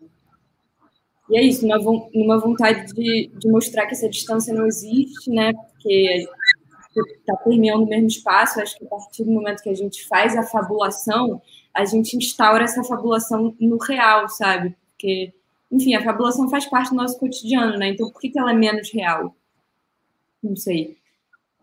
[1.32, 1.78] E é isso, numa,
[2.14, 5.50] numa vontade de, de mostrar que essa distância não existe, né?
[5.54, 6.28] Porque
[7.20, 10.36] está permeando o mesmo espaço, acho que a partir do momento que a gente faz
[10.36, 11.40] a fabulação,
[11.72, 14.76] a gente instaura essa fabulação no real, sabe?
[14.90, 15.32] Porque,
[15.70, 17.88] enfim, a fabulação faz parte do nosso cotidiano, né?
[17.88, 19.34] Então, por que, que ela é menos real?
[20.42, 20.98] Não sei.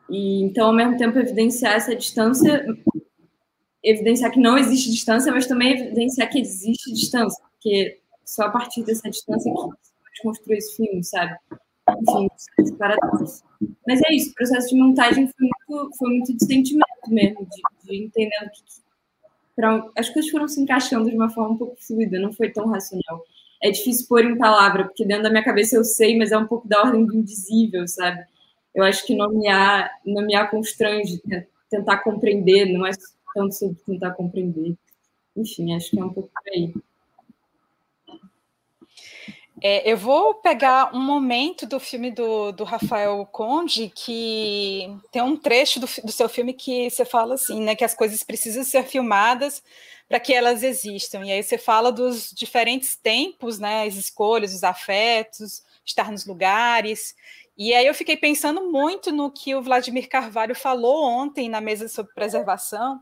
[0.10, 2.66] E, então, ao mesmo tempo, evidenciar essa distância,
[3.84, 8.00] evidenciar que não existe distância, mas também evidenciar que existe distância, porque
[8.30, 11.36] só a partir dessa distância que você pode construir esse filme, sabe?
[11.90, 12.28] Enfim,
[12.60, 13.44] esse paradoxo.
[13.88, 17.62] Mas é isso, o processo de montagem foi muito, foi muito de sentimento mesmo, de,
[17.88, 18.64] de entendendo que,
[19.56, 22.68] pra, as coisas foram se encaixando de uma forma um pouco fluida, não foi tão
[22.68, 23.24] racional.
[23.62, 26.48] É difícil pôr em palavra, porque dentro da minha cabeça eu sei, mas é um
[26.48, 28.24] pouco da ordem do indizível, sabe?
[28.74, 31.22] Eu acho que nomear, nomear constrange,
[31.70, 32.92] tentar compreender, não é
[33.34, 34.76] tanto sobre tentar compreender.
[35.36, 36.74] Enfim, acho que é um pouco por aí.
[39.62, 45.36] É, eu vou pegar um momento do filme do, do Rafael Conde, que tem um
[45.36, 48.84] trecho do, do, seu filme que você fala assim, né, que as coisas precisam ser
[48.84, 49.62] filmadas
[50.08, 51.26] para que elas existam.
[51.26, 57.16] E aí você fala dos diferentes tempos, né, as escolhas, os afetos, estar nos lugares.
[57.58, 61.90] E aí eu fiquei pensando muito no que o Vladimir Carvalho falou ontem na mesa
[61.90, 63.02] sobre preservação,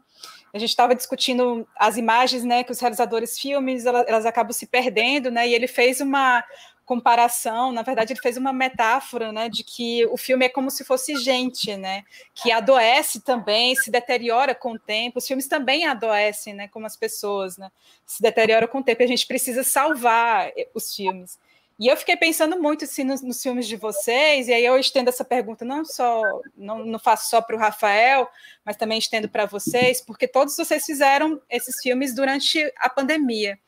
[0.58, 4.68] a gente estava discutindo as imagens, né, que os realizadores filmes elas, elas, acabam se
[4.68, 6.44] perdendo, né, e ele fez uma
[6.86, 10.86] comparação, na verdade ele fez uma metáfora, né, de que o filme é como se
[10.86, 12.04] fosse gente, né,
[12.34, 15.20] que adoece também, se deteriora com o tempo.
[15.20, 17.70] Os filmes também adoecem, né, como as pessoas, né,
[18.06, 19.02] se deteriora com o tempo.
[19.02, 21.38] E a gente precisa salvar eh, os filmes.
[21.80, 25.10] E eu fiquei pensando muito assim, nos, nos, filmes de vocês, e aí eu estendo
[25.10, 26.22] essa pergunta não só,
[26.56, 28.28] não, não faço só para o Rafael,
[28.66, 33.60] mas também estendo para vocês, porque todos vocês fizeram esses filmes durante a pandemia.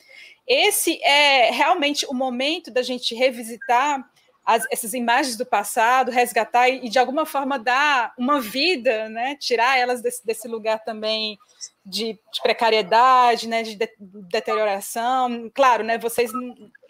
[0.47, 4.03] Esse é realmente o momento da gente revisitar
[4.43, 9.35] as, essas imagens do passado, resgatar e, e, de alguma forma dar uma vida, né?
[9.35, 11.37] tirar elas desse, desse lugar também
[11.85, 13.61] de, de precariedade, né?
[13.61, 15.51] de, de deterioração.
[15.53, 15.99] Claro, né?
[15.99, 16.31] vocês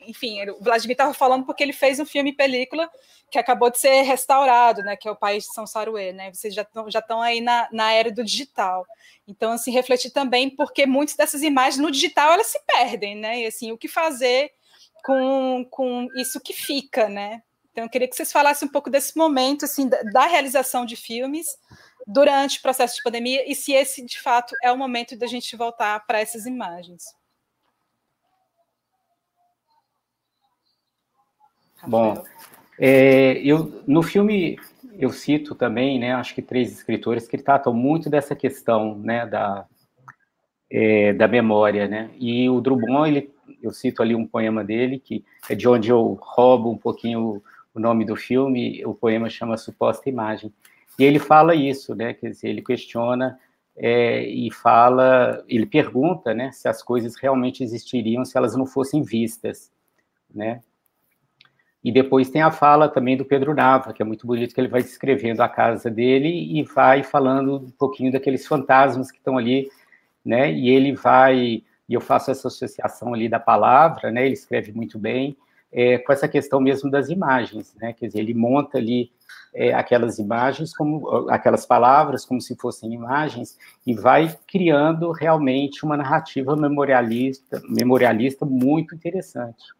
[0.06, 2.90] enfim, o Vladimir estava falando porque ele fez um filme película
[3.30, 6.54] que acabou de ser restaurado, né, que é o País de São Saruê, né, vocês
[6.54, 8.86] já estão já aí na, na era do digital.
[9.28, 13.46] Então, assim, refletir também porque muitas dessas imagens no digital elas se perdem, né, e
[13.46, 14.52] assim, o que fazer
[15.04, 17.44] com, com isso que fica, né.
[17.72, 20.96] Então, eu queria que vocês falassem um pouco desse momento, assim, da, da realização de
[20.96, 21.48] filmes
[22.08, 25.56] durante o processo de pandemia e se esse, de fato, é o momento da gente
[25.56, 27.04] voltar para essas imagens.
[31.88, 32.24] Bom,
[32.78, 34.58] é, eu, no filme
[35.00, 39.66] eu cito também, né, acho que três escritores que tratam muito dessa questão, né, da,
[40.70, 45.24] é, da memória, né, e o Drummond, ele, eu cito ali um poema dele, que
[45.50, 49.56] é de onde eu roubo um pouquinho o, o nome do filme, o poema chama
[49.56, 50.54] Suposta Imagem,
[51.00, 53.40] e ele fala isso, né, quer dizer, ele questiona
[53.78, 59.02] é, e fala, ele pergunta, né, se as coisas realmente existiriam se elas não fossem
[59.02, 59.72] vistas,
[60.30, 60.60] né,
[61.84, 64.68] e depois tem a fala também do Pedro Nava, que é muito bonito, que ele
[64.68, 69.70] vai descrevendo a casa dele e vai falando um pouquinho daqueles fantasmas que estão ali,
[70.26, 70.52] né?
[70.52, 74.26] E ele vai, e eu faço essa associação ali da palavra, né?
[74.26, 75.38] Ele escreve muito bem,
[75.72, 77.94] é, com essa questão mesmo das imagens, né?
[77.94, 79.10] Quer dizer, ele monta ali
[79.54, 83.58] é, aquelas imagens, como aquelas palavras, como se fossem imagens,
[83.88, 89.79] e vai criando realmente uma narrativa memorialista, memorialista muito interessante.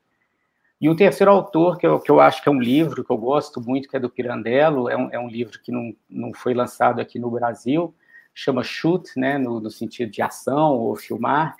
[0.82, 3.18] E o terceiro autor, que eu, que eu acho que é um livro que eu
[3.18, 6.54] gosto muito, que é do Pirandello, é um, é um livro que não, não foi
[6.54, 7.94] lançado aqui no Brasil,
[8.34, 11.56] chama Shoot, né, no, no, sentido de ação ou filmar,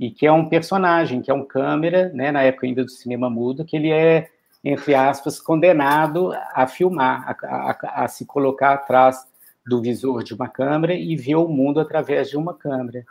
[0.00, 3.30] e que é um personagem, que é um câmera, né, na época ainda do cinema
[3.30, 4.30] mudo, que ele é,
[4.64, 9.28] entre aspas, condenado a filmar, a, a, a se colocar atrás
[9.64, 13.04] do visor de uma câmera e ver o mundo através de uma câmera.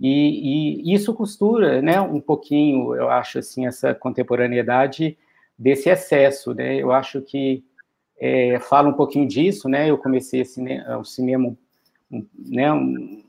[0.00, 5.18] E, e, isso costura, né, um pouquinho, eu acho assim, essa contemporaneidade
[5.58, 6.76] desse excesso, né?
[6.76, 7.64] Eu acho que
[8.18, 9.90] é, fala um pouquinho disso, né?
[9.90, 11.56] Eu comecei cine, o cinema,
[12.10, 13.24] né, um,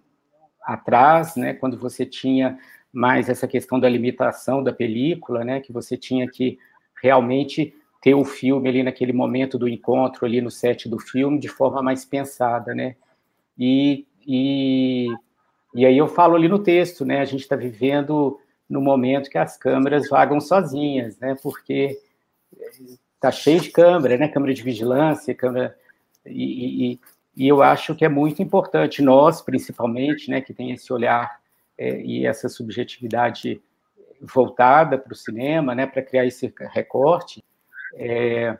[0.61, 2.59] atrás, né, quando você tinha
[2.93, 6.57] mais essa questão da limitação da película, né, que você tinha que
[7.01, 11.49] realmente ter o filme ali naquele momento do encontro ali no set do filme de
[11.49, 12.95] forma mais pensada, né?
[13.57, 15.07] E, e
[15.73, 17.19] e aí eu falo ali no texto, né?
[17.19, 18.39] A gente está vivendo
[18.69, 21.35] no momento que as câmeras vagam sozinhas, né?
[21.41, 21.97] Porque
[23.15, 24.27] está cheio de câmera, né?
[24.27, 25.75] Câmera de vigilância, câmera
[26.25, 26.99] e, e,
[27.35, 31.39] e, eu acho que é muito importante nós, principalmente, né, que tem esse olhar
[31.77, 33.61] é, e essa subjetividade
[34.21, 37.43] voltada para o cinema, né, para criar esse recorte,
[37.93, 38.57] é,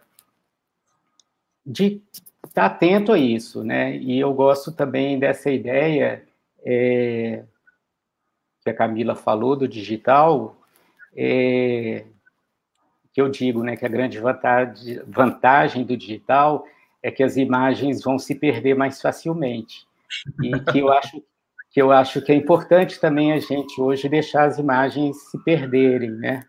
[1.66, 2.02] de
[2.46, 3.96] estar tá atento a isso, né?
[3.98, 6.24] E eu gosto também dessa ideia
[6.66, 7.44] é,
[8.64, 10.58] que a Camila falou do digital,
[11.16, 12.06] é,
[13.14, 16.66] que eu digo, né, que a grande vantagem, vantagem do digital
[17.02, 19.88] é que as imagens vão se perder mais facilmente
[20.44, 21.24] e que eu acho
[21.72, 26.10] que eu acho que é importante também a gente hoje deixar as imagens se perderem,
[26.10, 26.44] né?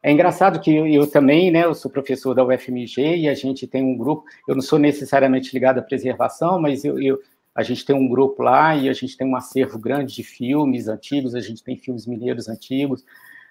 [0.00, 3.66] É engraçado que eu, eu, também, né, eu sou professor da UFMG e a gente
[3.66, 7.20] tem um grupo, eu não sou necessariamente ligado à preservação, mas eu, eu,
[7.54, 10.88] a gente tem um grupo lá e a gente tem um acervo grande de filmes
[10.88, 13.04] antigos, a gente tem filmes mineiros antigos,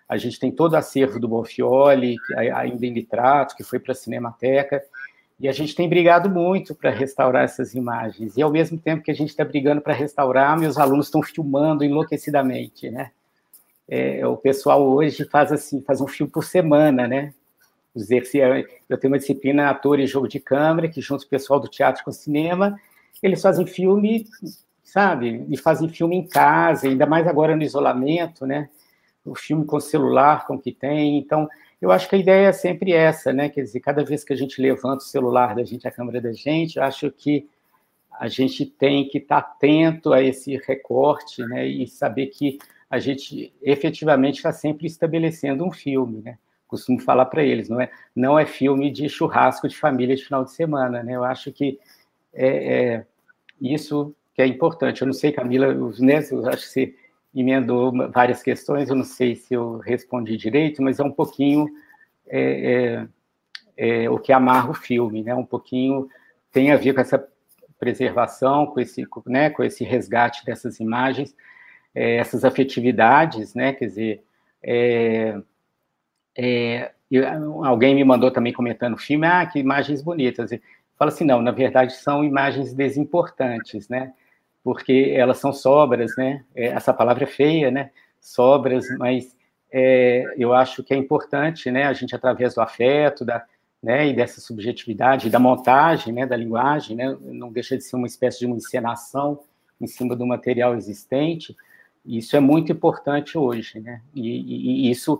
[0.10, 2.18] a gente tem todo o acervo do Bonfioli,
[2.56, 4.84] ainda em litrato, que foi para a Cinemateca,
[5.40, 8.36] e a gente tem brigado muito para restaurar essas imagens.
[8.38, 11.84] E ao mesmo tempo que a gente está brigando para restaurar, meus alunos estão filmando
[11.84, 13.12] enlouquecidamente, né?
[13.88, 17.34] É, o pessoal hoje faz assim, faz um filme por semana, né?
[18.90, 21.68] Eu tenho uma disciplina ator e jogo de câmera, que junto com o pessoal do
[21.68, 22.80] teatro com cinema,
[23.22, 24.26] eles fazem filme,
[24.84, 25.46] sabe?
[25.50, 28.70] E fazem filme em casa, ainda mais agora no isolamento, né?
[29.26, 31.18] O filme com celular, com o que tem.
[31.18, 31.48] Então,
[31.82, 33.50] eu acho que a ideia é sempre essa, né?
[33.50, 36.34] Quer dizer, cada vez que a gente levanta o celular da gente, a câmera da
[36.34, 37.48] gente, eu acho que
[38.20, 41.66] a gente tem que estar atento a esse recorte, né?
[41.66, 42.60] E saber que
[42.90, 46.38] a gente efetivamente está sempre estabelecendo um filme, né?
[46.68, 50.44] Costumo falar para eles, não é, não é filme de churrasco de família de final
[50.44, 51.16] de semana, né?
[51.16, 51.80] Eu acho que
[52.34, 53.06] é, é
[53.60, 55.02] isso que é importante.
[55.02, 56.96] Eu não sei, Camila, né, acho que você
[57.34, 61.68] emendou várias questões, eu não sei se eu respondi direito, mas é um pouquinho
[62.28, 63.08] é,
[63.78, 65.34] é, é, o que amarra o filme, né?
[65.34, 66.10] Um pouquinho
[66.52, 67.26] tem a ver com essa
[67.80, 71.36] preservação, com esse, né, com esse resgate dessas imagens,
[71.96, 73.74] é, essas afetividades, né?
[73.74, 74.24] Quer dizer,
[74.62, 75.38] é,
[76.38, 76.92] é,
[77.64, 80.52] alguém me mandou também comentando o filme, ah, que imagens bonitas.
[81.02, 84.14] Fala assim, não, na verdade são imagens desimportantes, né?
[84.64, 86.44] porque elas são sobras, né?
[86.56, 87.92] É, essa palavra é feia, né?
[88.20, 89.36] Sobras, mas
[89.72, 91.86] é, eu acho que é importante, né?
[91.86, 93.44] A gente através do afeto, da,
[93.82, 94.08] né?
[94.08, 96.26] E dessa subjetividade, da montagem, né?
[96.26, 97.18] Da linguagem, né?
[97.22, 99.40] Não deixa de ser uma espécie de uma encenação
[99.80, 101.56] em cima do material existente.
[102.06, 104.02] Isso é muito importante hoje, né?
[104.14, 105.20] E, e, e isso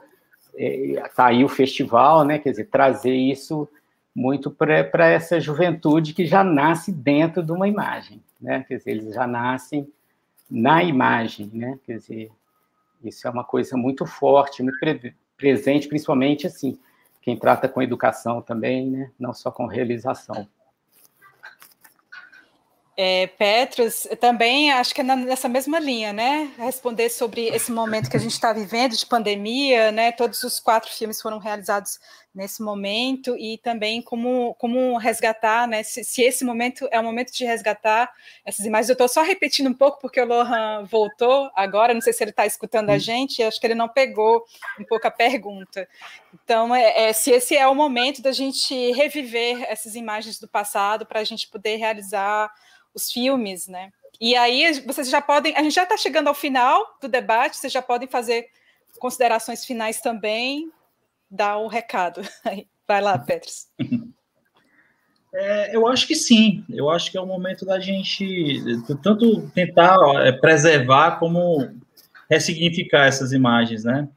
[0.56, 2.38] é, aí o festival, né?
[2.38, 3.68] Quer dizer, trazer isso
[4.16, 8.66] muito para essa juventude que já nasce dentro de uma imagem, né?
[8.68, 9.88] Quer dizer, eles já nascem
[10.50, 11.80] na imagem, né?
[11.86, 12.32] Quer dizer,
[13.04, 16.78] isso é uma coisa muito forte, muito pre presente, principalmente assim,
[17.20, 19.12] quem trata com educação também, né?
[19.18, 20.48] Não só com realização.
[23.04, 26.54] É, Petros, também acho que é nessa mesma linha, né?
[26.56, 30.12] Responder sobre esse momento que a gente está vivendo de pandemia, né?
[30.12, 32.00] Todos os quatro filmes foram realizados
[32.32, 35.82] nesse momento e também como, como resgatar, né?
[35.82, 38.14] Se, se esse momento é o momento de resgatar
[38.46, 38.90] essas imagens.
[38.90, 42.30] Eu estou só repetindo um pouco porque o Lohan voltou agora, não sei se ele
[42.30, 44.46] está escutando a gente, acho que ele não pegou
[44.80, 45.90] um pouco a pergunta.
[46.36, 51.04] Então, é, é, se esse é o momento da gente reviver essas imagens do passado
[51.04, 52.54] para a gente poder realizar
[52.94, 53.92] os filmes, né?
[54.20, 57.74] E aí vocês já podem, a gente já está chegando ao final do debate, vocês
[57.74, 58.48] já podem fazer
[59.00, 60.72] considerações finais também,
[61.30, 62.22] dar o um recado.
[62.88, 63.68] Vai lá, Petros.
[65.34, 68.60] É, eu acho que sim, eu acho que é o momento da gente
[69.02, 71.70] tanto tentar é, preservar como
[72.30, 74.10] ressignificar essas imagens, né?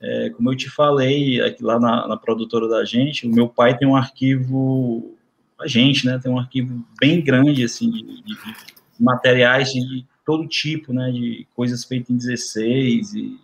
[0.00, 3.76] É, como eu te falei aqui lá na, na, produtora da gente, o meu pai
[3.76, 5.16] tem um arquivo
[5.60, 8.54] a gente, né, tem um arquivo bem grande, assim, de, de, de
[8.98, 13.38] materiais de todo tipo, né, de coisas feitas em 16 e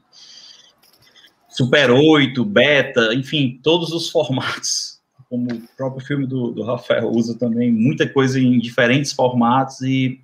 [1.49, 7.37] Super 8, Beta, enfim, todos os formatos, como o próprio filme do, do Rafael usa
[7.39, 10.21] também, muita coisa em diferentes formatos e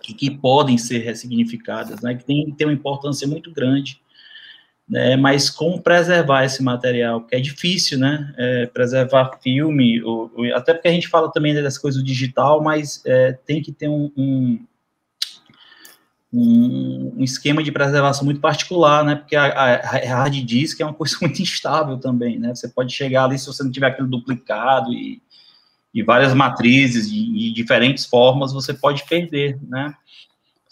[0.00, 4.00] que, que podem ser ressignificadas, né, que tem, tem uma importância muito grande
[4.88, 10.54] né, mas como preservar esse material, porque é difícil, né, é, preservar filme, ou, ou,
[10.54, 13.88] até porque a gente fala também das coisas do digital, mas é, tem que ter
[13.88, 14.66] um, um,
[16.32, 19.76] um, esquema de preservação muito particular, né, porque a, a,
[20.06, 23.62] hard disk é uma coisa muito instável também, né, você pode chegar ali, se você
[23.64, 25.22] não tiver aquele duplicado e,
[25.94, 29.94] e várias matrizes de, de diferentes formas, você pode perder, né,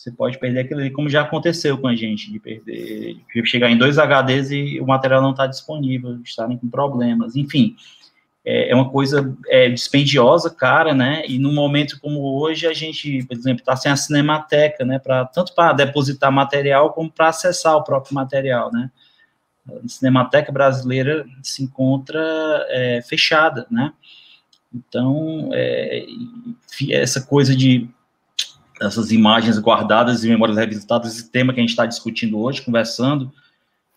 [0.03, 3.71] você pode perder aquilo ali, como já aconteceu com a gente, de perder, de chegar
[3.71, 7.77] em dois HDs e o material não está disponível, estarem com problemas, enfim,
[8.45, 13.25] é, é uma coisa é, dispendiosa, cara, né, e num momento como hoje, a gente,
[13.27, 17.77] por exemplo, está sem a cinemateca, né, pra, tanto para depositar material, como para acessar
[17.77, 18.91] o próprio material, né,
[19.69, 22.21] a Cinemateca Brasileira se encontra
[22.71, 23.93] é, fechada, né,
[24.75, 26.07] então, é,
[26.91, 27.89] essa coisa de
[28.83, 33.33] essas imagens guardadas e memórias revisitadas, esse tema que a gente está discutindo hoje, conversando,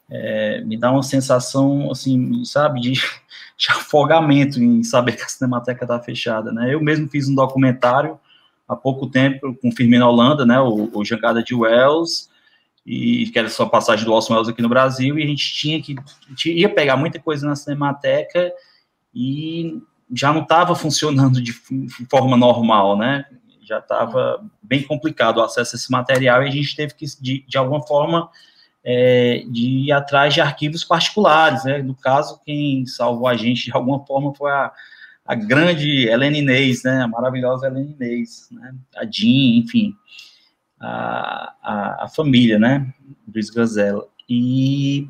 [0.09, 2.91] é, me dá uma sensação, assim, sabe, de,
[3.57, 6.73] de, afogamento em saber que a Cinemateca está fechada, né?
[6.73, 8.19] Eu mesmo fiz um documentário
[8.67, 12.29] há pouco tempo com Firmino Holanda, né, o, o Jangada de Wells,
[12.85, 15.81] e que era só passagem do Orson Welles aqui no Brasil, e a gente tinha
[15.81, 15.95] que,
[16.29, 18.51] gente ia pegar muita coisa na Cinemateca
[19.13, 19.81] e
[20.13, 21.51] já não estava funcionando de
[22.09, 23.25] forma normal, né?
[23.65, 27.45] Já estava bem complicado o acesso a esse material e a gente teve que, de,
[27.47, 28.29] de alguma forma,
[28.83, 31.65] é, de ir atrás de arquivos particulares.
[31.65, 31.81] Né?
[31.81, 34.71] No caso, quem salvou a gente de alguma forma foi a,
[35.25, 37.01] a grande Helene Inês, né?
[37.01, 38.75] a maravilhosa Helene Inês, né?
[38.95, 39.95] a Jean, enfim,
[40.79, 42.93] a, a, a família, né,
[43.33, 44.07] Luiz Gazella.
[44.29, 45.07] E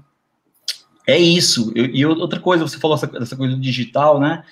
[1.08, 1.72] é isso.
[1.76, 4.44] e outra coisa, você falou essa, dessa coisa do digital, né?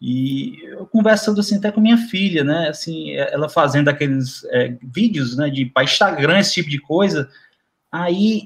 [0.00, 2.68] E eu conversando assim até com minha filha, né?
[2.68, 5.48] Assim, ela fazendo aqueles é, vídeos, né?
[5.48, 7.28] De para Instagram, esse tipo de coisa.
[7.90, 8.42] Aí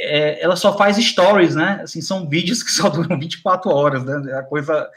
[0.00, 1.80] é, ela só faz stories, né?
[1.82, 4.38] Assim, são vídeos que só duram 24 horas, né?
[4.38, 4.90] A coisa,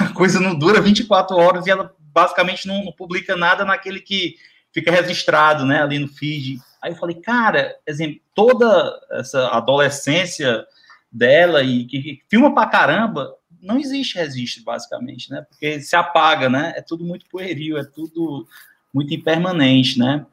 [0.00, 4.36] a coisa não dura 24 horas e ela basicamente não, não publica nada naquele que
[4.72, 5.82] fica registrado, né?
[5.82, 6.58] Ali no feed.
[6.82, 10.64] Aí eu falei, cara, exemplo, toda essa adolescência
[11.10, 15.44] dela e que, que filma pra caramba, não existe registro, basicamente, né?
[15.48, 16.72] Porque se apaga, né?
[16.76, 18.46] É tudo muito pueril, é tudo
[18.92, 20.26] muito impermanente, né?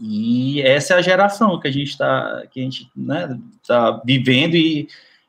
[0.00, 4.56] E essa é a geração que a gente está que a gente, né, tá vivendo
[4.56, 4.88] e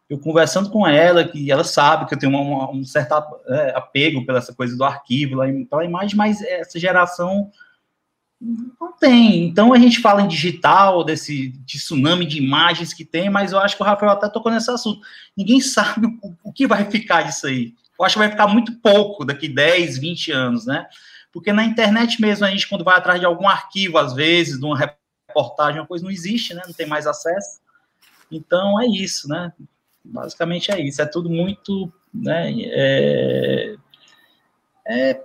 [0.10, 3.14] eu conversando com ela, que ela sabe que eu tenho uma, um certo
[3.48, 5.38] é, apego pela essa coisa do arquivo,
[5.70, 7.52] pela imagem, mas essa geração
[8.80, 9.46] não tem.
[9.48, 13.60] Então a gente fala em digital, desse de tsunami de imagens que tem, mas eu
[13.60, 15.02] acho que o Rafael até tocou nesse assunto.
[15.36, 17.74] Ninguém sabe o, o que vai ficar disso aí.
[17.98, 20.86] Eu acho que vai ficar muito pouco daqui 10, 20 anos, né?
[21.32, 24.66] Porque na internet mesmo, a gente, quando vai atrás de algum arquivo, às vezes, de
[24.66, 26.62] uma reportagem, uma coisa não existe, né?
[26.66, 27.60] Não tem mais acesso.
[28.32, 29.52] Então é isso, né?
[30.04, 31.02] Basicamente é isso.
[31.02, 31.92] É tudo muito.
[32.14, 33.76] Né, é,
[34.88, 35.20] é,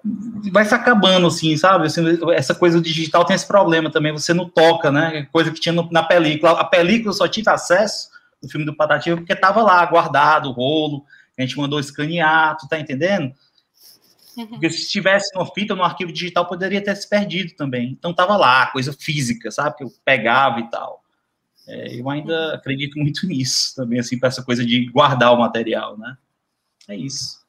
[0.51, 1.87] vai se acabando, assim, sabe?
[1.87, 2.03] Assim,
[2.33, 5.29] essa coisa digital tem esse problema também, você não toca, né?
[5.31, 6.53] Coisa que tinha no, na película.
[6.53, 8.09] A película só tive acesso,
[8.43, 11.05] o filme do Patativa, porque estava lá, guardado, o rolo,
[11.39, 13.35] a gente mandou escanear, tu tá entendendo?
[14.37, 14.47] Uhum.
[14.47, 17.91] Porque se estivesse no fita, no arquivo digital, poderia ter se perdido também.
[17.91, 19.77] Então tava lá, coisa física, sabe?
[19.77, 21.05] Que eu pegava e tal.
[21.67, 22.55] É, eu ainda uhum.
[22.55, 26.17] acredito muito nisso também, assim, para essa coisa de guardar o material, né?
[26.89, 27.40] É isso.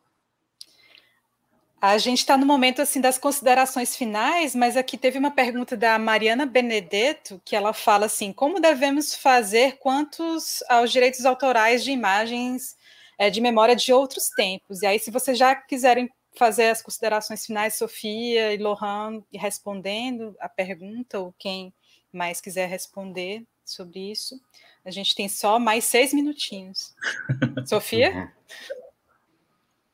[1.81, 5.97] A gente está no momento assim das considerações finais, mas aqui teve uma pergunta da
[5.97, 12.77] Mariana Benedetto que ela fala assim: como devemos fazer quantos aos direitos autorais de imagens
[13.17, 14.83] é, de memória de outros tempos?
[14.83, 20.47] E aí, se vocês já quiserem fazer as considerações finais, Sofia e Lohan respondendo a
[20.47, 21.73] pergunta, ou quem
[22.13, 24.39] mais quiser responder sobre isso,
[24.85, 26.93] a gente tem só mais seis minutinhos.
[27.65, 28.31] Sofia?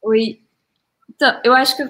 [0.01, 0.41] Oi,
[1.17, 1.83] então, eu acho que,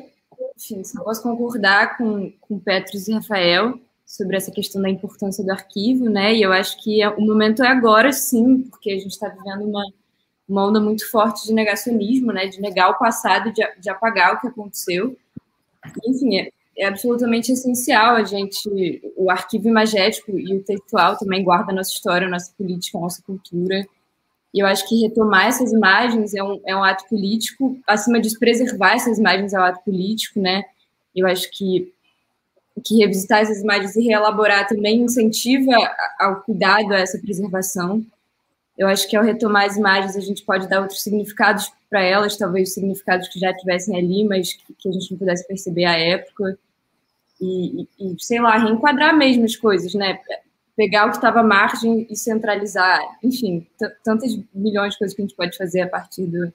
[0.55, 5.51] enfim, só posso concordar com, com Petros e Rafael sobre essa questão da importância do
[5.51, 6.33] arquivo, né?
[6.33, 9.65] E eu acho que é, o momento é agora, sim, porque a gente está vivendo
[9.65, 9.83] uma,
[10.47, 12.47] uma onda muito forte de negacionismo, né?
[12.47, 15.17] De negar o passado, de, de apagar o que aconteceu.
[16.05, 21.73] Enfim, é, é absolutamente essencial a gente, o arquivo imagético e o textual também guarda
[21.73, 23.85] a nossa história, a nossa política, a nossa cultura.
[24.53, 28.37] E eu acho que retomar essas imagens é um, é um ato político, acima de
[28.39, 30.63] preservar essas imagens é um ato político, né?
[31.15, 31.93] Eu acho que,
[32.83, 35.73] que revisitar essas imagens e reelaborar também incentiva
[36.19, 38.05] ao cuidado, a essa preservação.
[38.77, 42.37] Eu acho que ao retomar as imagens a gente pode dar outros significados para elas,
[42.37, 45.97] talvez significados que já tivessem ali, mas que, que a gente não pudesse perceber à
[45.97, 46.57] época.
[47.39, 50.19] E, e, sei lá, reenquadrar mesmo as coisas, né?
[50.77, 53.67] Pegar o que estava à margem e centralizar, enfim,
[54.03, 56.53] tantas milhões de coisas que a gente pode fazer a partir do,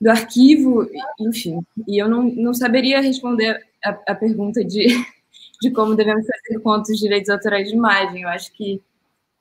[0.00, 1.64] do arquivo, enfim.
[1.86, 4.86] E eu não, não saberia responder a, a pergunta de,
[5.62, 8.22] de como devemos fazer conta dos direitos autorais de imagem.
[8.22, 8.82] Eu acho que,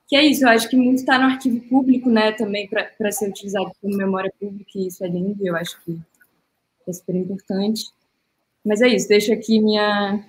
[0.07, 3.29] que é isso, eu acho que muito está no arquivo público, né, também para ser
[3.29, 5.99] utilizado como memória pública, e isso é lindo, eu acho que
[6.88, 7.86] é super importante.
[8.63, 10.23] Mas é isso, deixo aqui minha,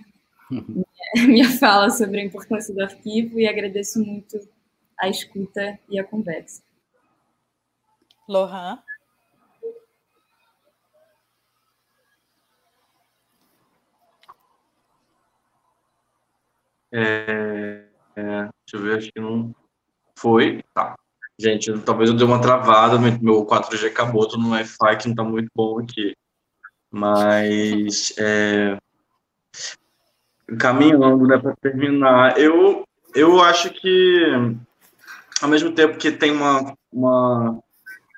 [1.27, 4.39] minha fala sobre a importância do arquivo e agradeço muito
[4.99, 6.63] a escuta e a conversa.
[8.29, 8.79] Lohan.
[16.95, 17.85] É,
[18.17, 19.55] é, deixa eu ver, acho que não
[20.17, 20.63] foi.
[20.75, 20.95] Tá.
[21.39, 25.25] Gente, talvez eu dê uma travada, meu 4G acabou, tô no Wi-Fi que não tá
[25.25, 26.15] muito bom aqui.
[26.91, 28.77] Mas, é,
[30.59, 32.85] caminhando, né, para terminar, eu,
[33.15, 34.21] eu acho que,
[35.41, 37.59] ao mesmo tempo que tem uma, uma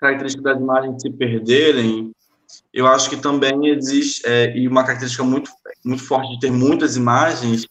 [0.01, 2.13] característica das imagens se perderem,
[2.73, 5.51] eu acho que também existe, é, e uma característica muito,
[5.85, 7.67] muito forte de ter muitas imagens,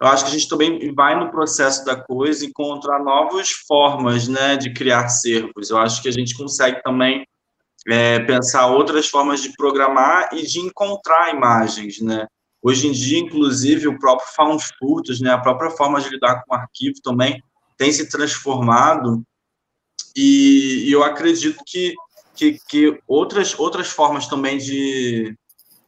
[0.00, 4.56] eu acho que a gente também vai no processo da coisa encontrar novas formas né,
[4.56, 5.70] de criar servos.
[5.70, 7.26] Eu acho que a gente consegue também
[7.88, 12.00] é, pensar outras formas de programar e de encontrar imagens.
[12.00, 12.28] Né?
[12.62, 16.54] Hoje em dia, inclusive, o próprio found footage, né, a própria forma de lidar com
[16.54, 17.42] o arquivo também
[17.76, 19.22] tem se transformado.
[20.16, 21.94] E, e eu acredito que,
[22.34, 25.36] que, que outras, outras formas também de,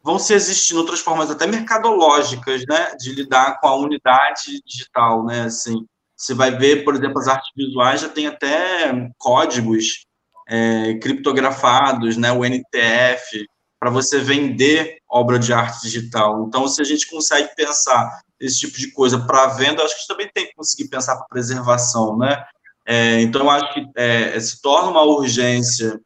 [0.02, 5.42] vão se existindo outras formas até mercadológicas, né, de lidar com a unidade digital, né,
[5.42, 5.84] assim,
[6.16, 10.04] você vai ver, por exemplo, as artes visuais já tem até códigos
[10.46, 13.46] é, criptografados, né, o NTF,
[13.80, 16.44] para você vender obra de arte digital.
[16.46, 20.00] Então, se a gente consegue pensar esse tipo de coisa para venda, acho que a
[20.00, 22.44] gente também tem que conseguir pensar para preservação, né?
[22.86, 25.98] É, então, acho que é, se torna uma urgência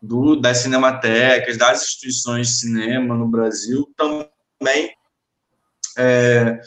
[0.00, 4.92] do, das cinematecas, das instituições de cinema no Brasil, também
[5.96, 6.60] é,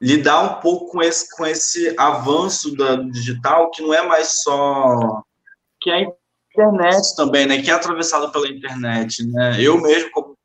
[0.00, 4.42] lidar um pouco com esse, com esse avanço da, do digital, que não é mais
[4.42, 5.22] só.
[5.80, 6.06] que é
[6.58, 7.62] internet também, né?
[7.62, 9.56] Que é atravessado pela internet, né?
[9.60, 10.36] Eu mesmo, como,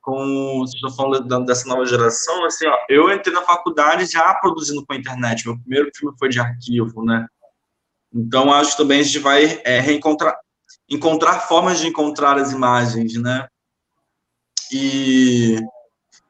[0.00, 4.84] como vocês estão falando dessa nova geração, assim, ó, eu entrei na faculdade já produzindo
[4.84, 5.46] com a internet.
[5.46, 7.26] Meu primeiro filme foi de arquivo, né?
[8.12, 10.38] Então, acho que também a gente vai é, reencontrar,
[10.88, 13.48] encontrar formas de encontrar as imagens, né?
[14.70, 15.56] E,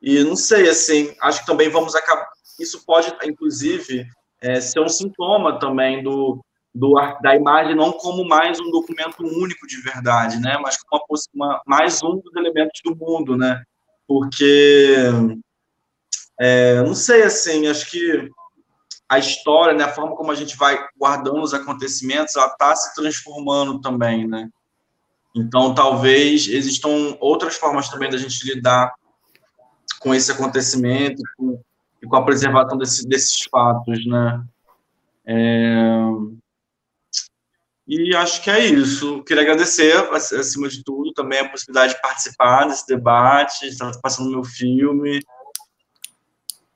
[0.01, 2.28] e não sei, assim, acho que também vamos acabar.
[2.59, 4.07] Isso pode, inclusive,
[4.41, 6.43] é, ser um sintoma também do,
[6.75, 10.59] do, da imagem, não como mais um documento único de verdade, né?
[10.61, 13.62] Mas como uma, mais um dos elementos do mundo, né?
[14.07, 15.07] Porque,
[16.41, 18.29] é, não sei, assim, acho que
[19.09, 22.95] a história, né, a forma como a gente vai guardando os acontecimentos, ela está se
[22.95, 24.49] transformando também, né?
[25.37, 28.93] Então, talvez existam outras formas também da gente lidar
[30.01, 31.61] com esse acontecimento com,
[32.03, 34.45] e com a preservação desse, desses fatos, né?
[35.27, 36.05] É...
[37.87, 39.22] E acho que é isso.
[39.24, 44.45] Queria agradecer, acima de tudo, também a possibilidade de participar desse debate, estar passando meu
[44.45, 45.20] filme.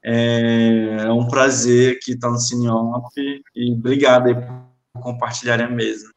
[0.05, 3.11] É, é um prazer aqui estar no Cineop
[3.55, 4.35] e obrigado
[4.93, 6.11] por compartilhar a mesa.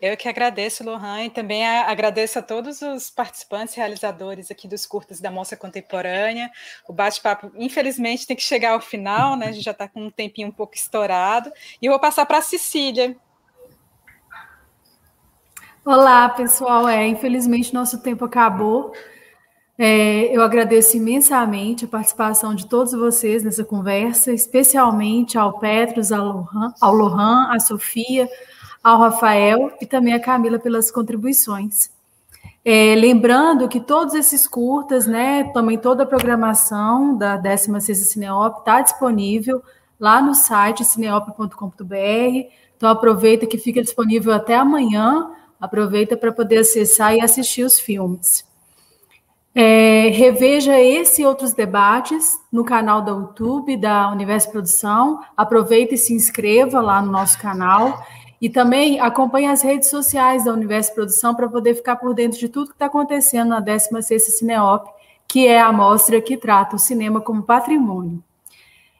[0.00, 5.20] Eu que agradeço, Lohan, e também agradeço a todos os participantes realizadores aqui dos curtas
[5.20, 6.48] da Mostra Contemporânea.
[6.88, 9.48] O bate-papo, infelizmente, tem que chegar ao final, né?
[9.48, 11.50] A gente já está com um tempinho um pouco estourado.
[11.82, 13.16] E eu vou passar para a Cecília.
[15.84, 16.88] Olá, pessoal.
[16.88, 18.92] É, infelizmente, nosso tempo acabou.
[19.76, 26.24] É, eu agradeço imensamente a participação de todos vocês nessa conversa, especialmente ao Petros, ao
[26.24, 28.28] Lohan, ao Lohan à Sofia,
[28.88, 31.90] ao Rafael e também a Camila pelas contribuições.
[32.64, 38.80] É, lembrando que todos esses curtas, né, também toda a programação da 16ª Cineop está
[38.80, 39.62] disponível
[40.00, 42.48] lá no site cineop.com.br.
[42.76, 45.30] Então aproveita que fica disponível até amanhã,
[45.60, 48.48] aproveita para poder acessar e assistir os filmes.
[49.54, 55.20] É, reveja esse e outros debates no canal da YouTube da Universo Produção.
[55.36, 58.06] Aproveita e se inscreva lá no nosso canal.
[58.40, 62.48] E também acompanhe as redes sociais da Universo Produção para poder ficar por dentro de
[62.48, 64.88] tudo que está acontecendo na 16ª Cineop,
[65.26, 68.22] que é a mostra que trata o cinema como patrimônio.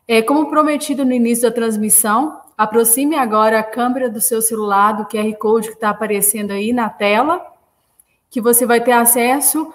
[0.07, 5.07] É, como prometido no início da transmissão, aproxime agora a câmera do seu celular do
[5.07, 7.41] QR Code que está aparecendo aí na tela,
[8.31, 9.73] que você vai ter acesso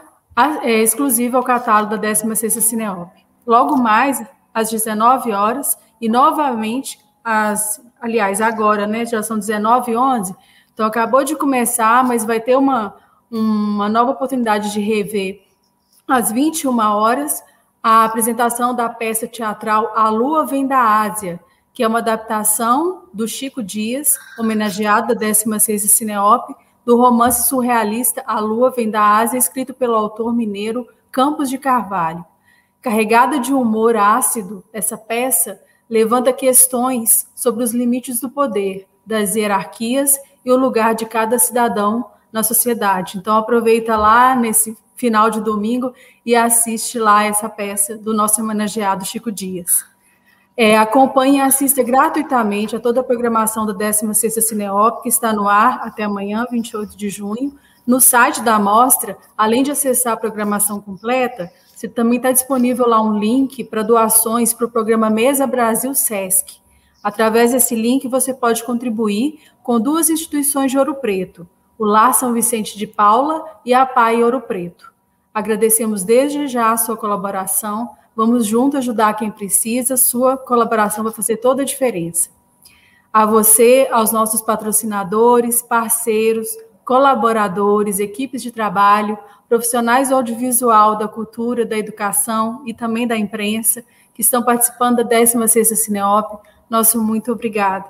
[0.63, 3.11] é exclusiva ao catálogo da 16ª Cineop.
[3.45, 4.23] Logo mais,
[4.53, 10.35] às 19 horas, e novamente, às, aliás, agora, né, já são 19 e 11,
[10.73, 12.97] então acabou de começar, mas vai ter uma,
[13.31, 15.41] uma nova oportunidade de rever
[16.05, 17.41] às 21 horas
[17.81, 21.39] a apresentação da peça teatral A Lua Vem da Ásia,
[21.73, 26.53] que é uma adaptação do Chico Dias, homenageado da 16ª Cineop,
[26.85, 32.25] do romance surrealista A Lua Vem da Ásia, escrito pelo autor mineiro Campos de Carvalho.
[32.81, 35.57] Carregada de humor ácido, essa peça
[35.93, 42.03] levanta questões sobre os limites do poder, das hierarquias e o lugar de cada cidadão
[42.31, 43.19] na sociedade.
[43.19, 45.93] Então aproveita lá nesse final de domingo
[46.25, 49.85] e assiste lá essa peça do nosso homenageado Chico Dias.
[50.57, 55.47] É, acompanhe e assista gratuitamente a toda a programação da 16ª Cineop, que está no
[55.47, 57.55] ar até amanhã, 28 de junho.
[57.85, 61.51] No site da Amostra, além de acessar a programação completa,
[61.83, 66.61] você também está disponível lá um link para doações para o programa Mesa Brasil Sesc.
[67.03, 71.45] Através desse link, você pode contribuir com duas instituições de Ouro Preto,
[71.77, 74.93] o Lar São Vicente de Paula e a PAI Ouro Preto.
[75.33, 77.89] Agradecemos desde já a sua colaboração.
[78.15, 79.97] Vamos juntos ajudar quem precisa.
[79.97, 82.29] Sua colaboração vai fazer toda a diferença.
[83.11, 86.47] A você, aos nossos patrocinadores, parceiros,
[86.85, 89.17] colaboradores, equipes de trabalho,
[89.53, 95.03] profissionais do audiovisual, da cultura, da educação e também da imprensa que estão participando da
[95.03, 97.87] 16ª Cineop, nosso muito obrigado.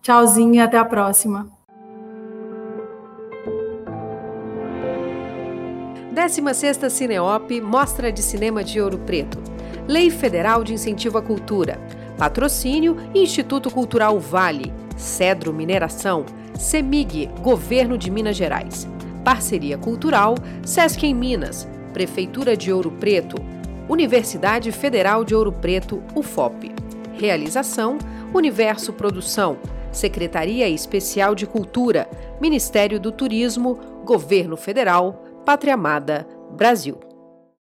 [0.00, 1.46] Tchauzinho e até a próxima.
[6.14, 9.38] 16ª Cineop Mostra de Cinema de Ouro Preto.
[9.86, 11.78] Lei Federal de Incentivo à Cultura.
[12.16, 14.72] Patrocínio Instituto Cultural Vale.
[14.96, 16.24] Cedro Mineração.
[16.58, 18.88] CEMIG, Governo de Minas Gerais.
[19.24, 20.34] Parceria Cultural,
[20.64, 23.36] Sesc em Minas, Prefeitura de Ouro Preto,
[23.88, 26.72] Universidade Federal de Ouro Preto, UFOP.
[27.14, 27.96] Realização,
[28.34, 29.56] Universo Produção,
[29.90, 32.08] Secretaria Especial de Cultura,
[32.40, 36.98] Ministério do Turismo, Governo Federal, Pátria Amada, Brasil.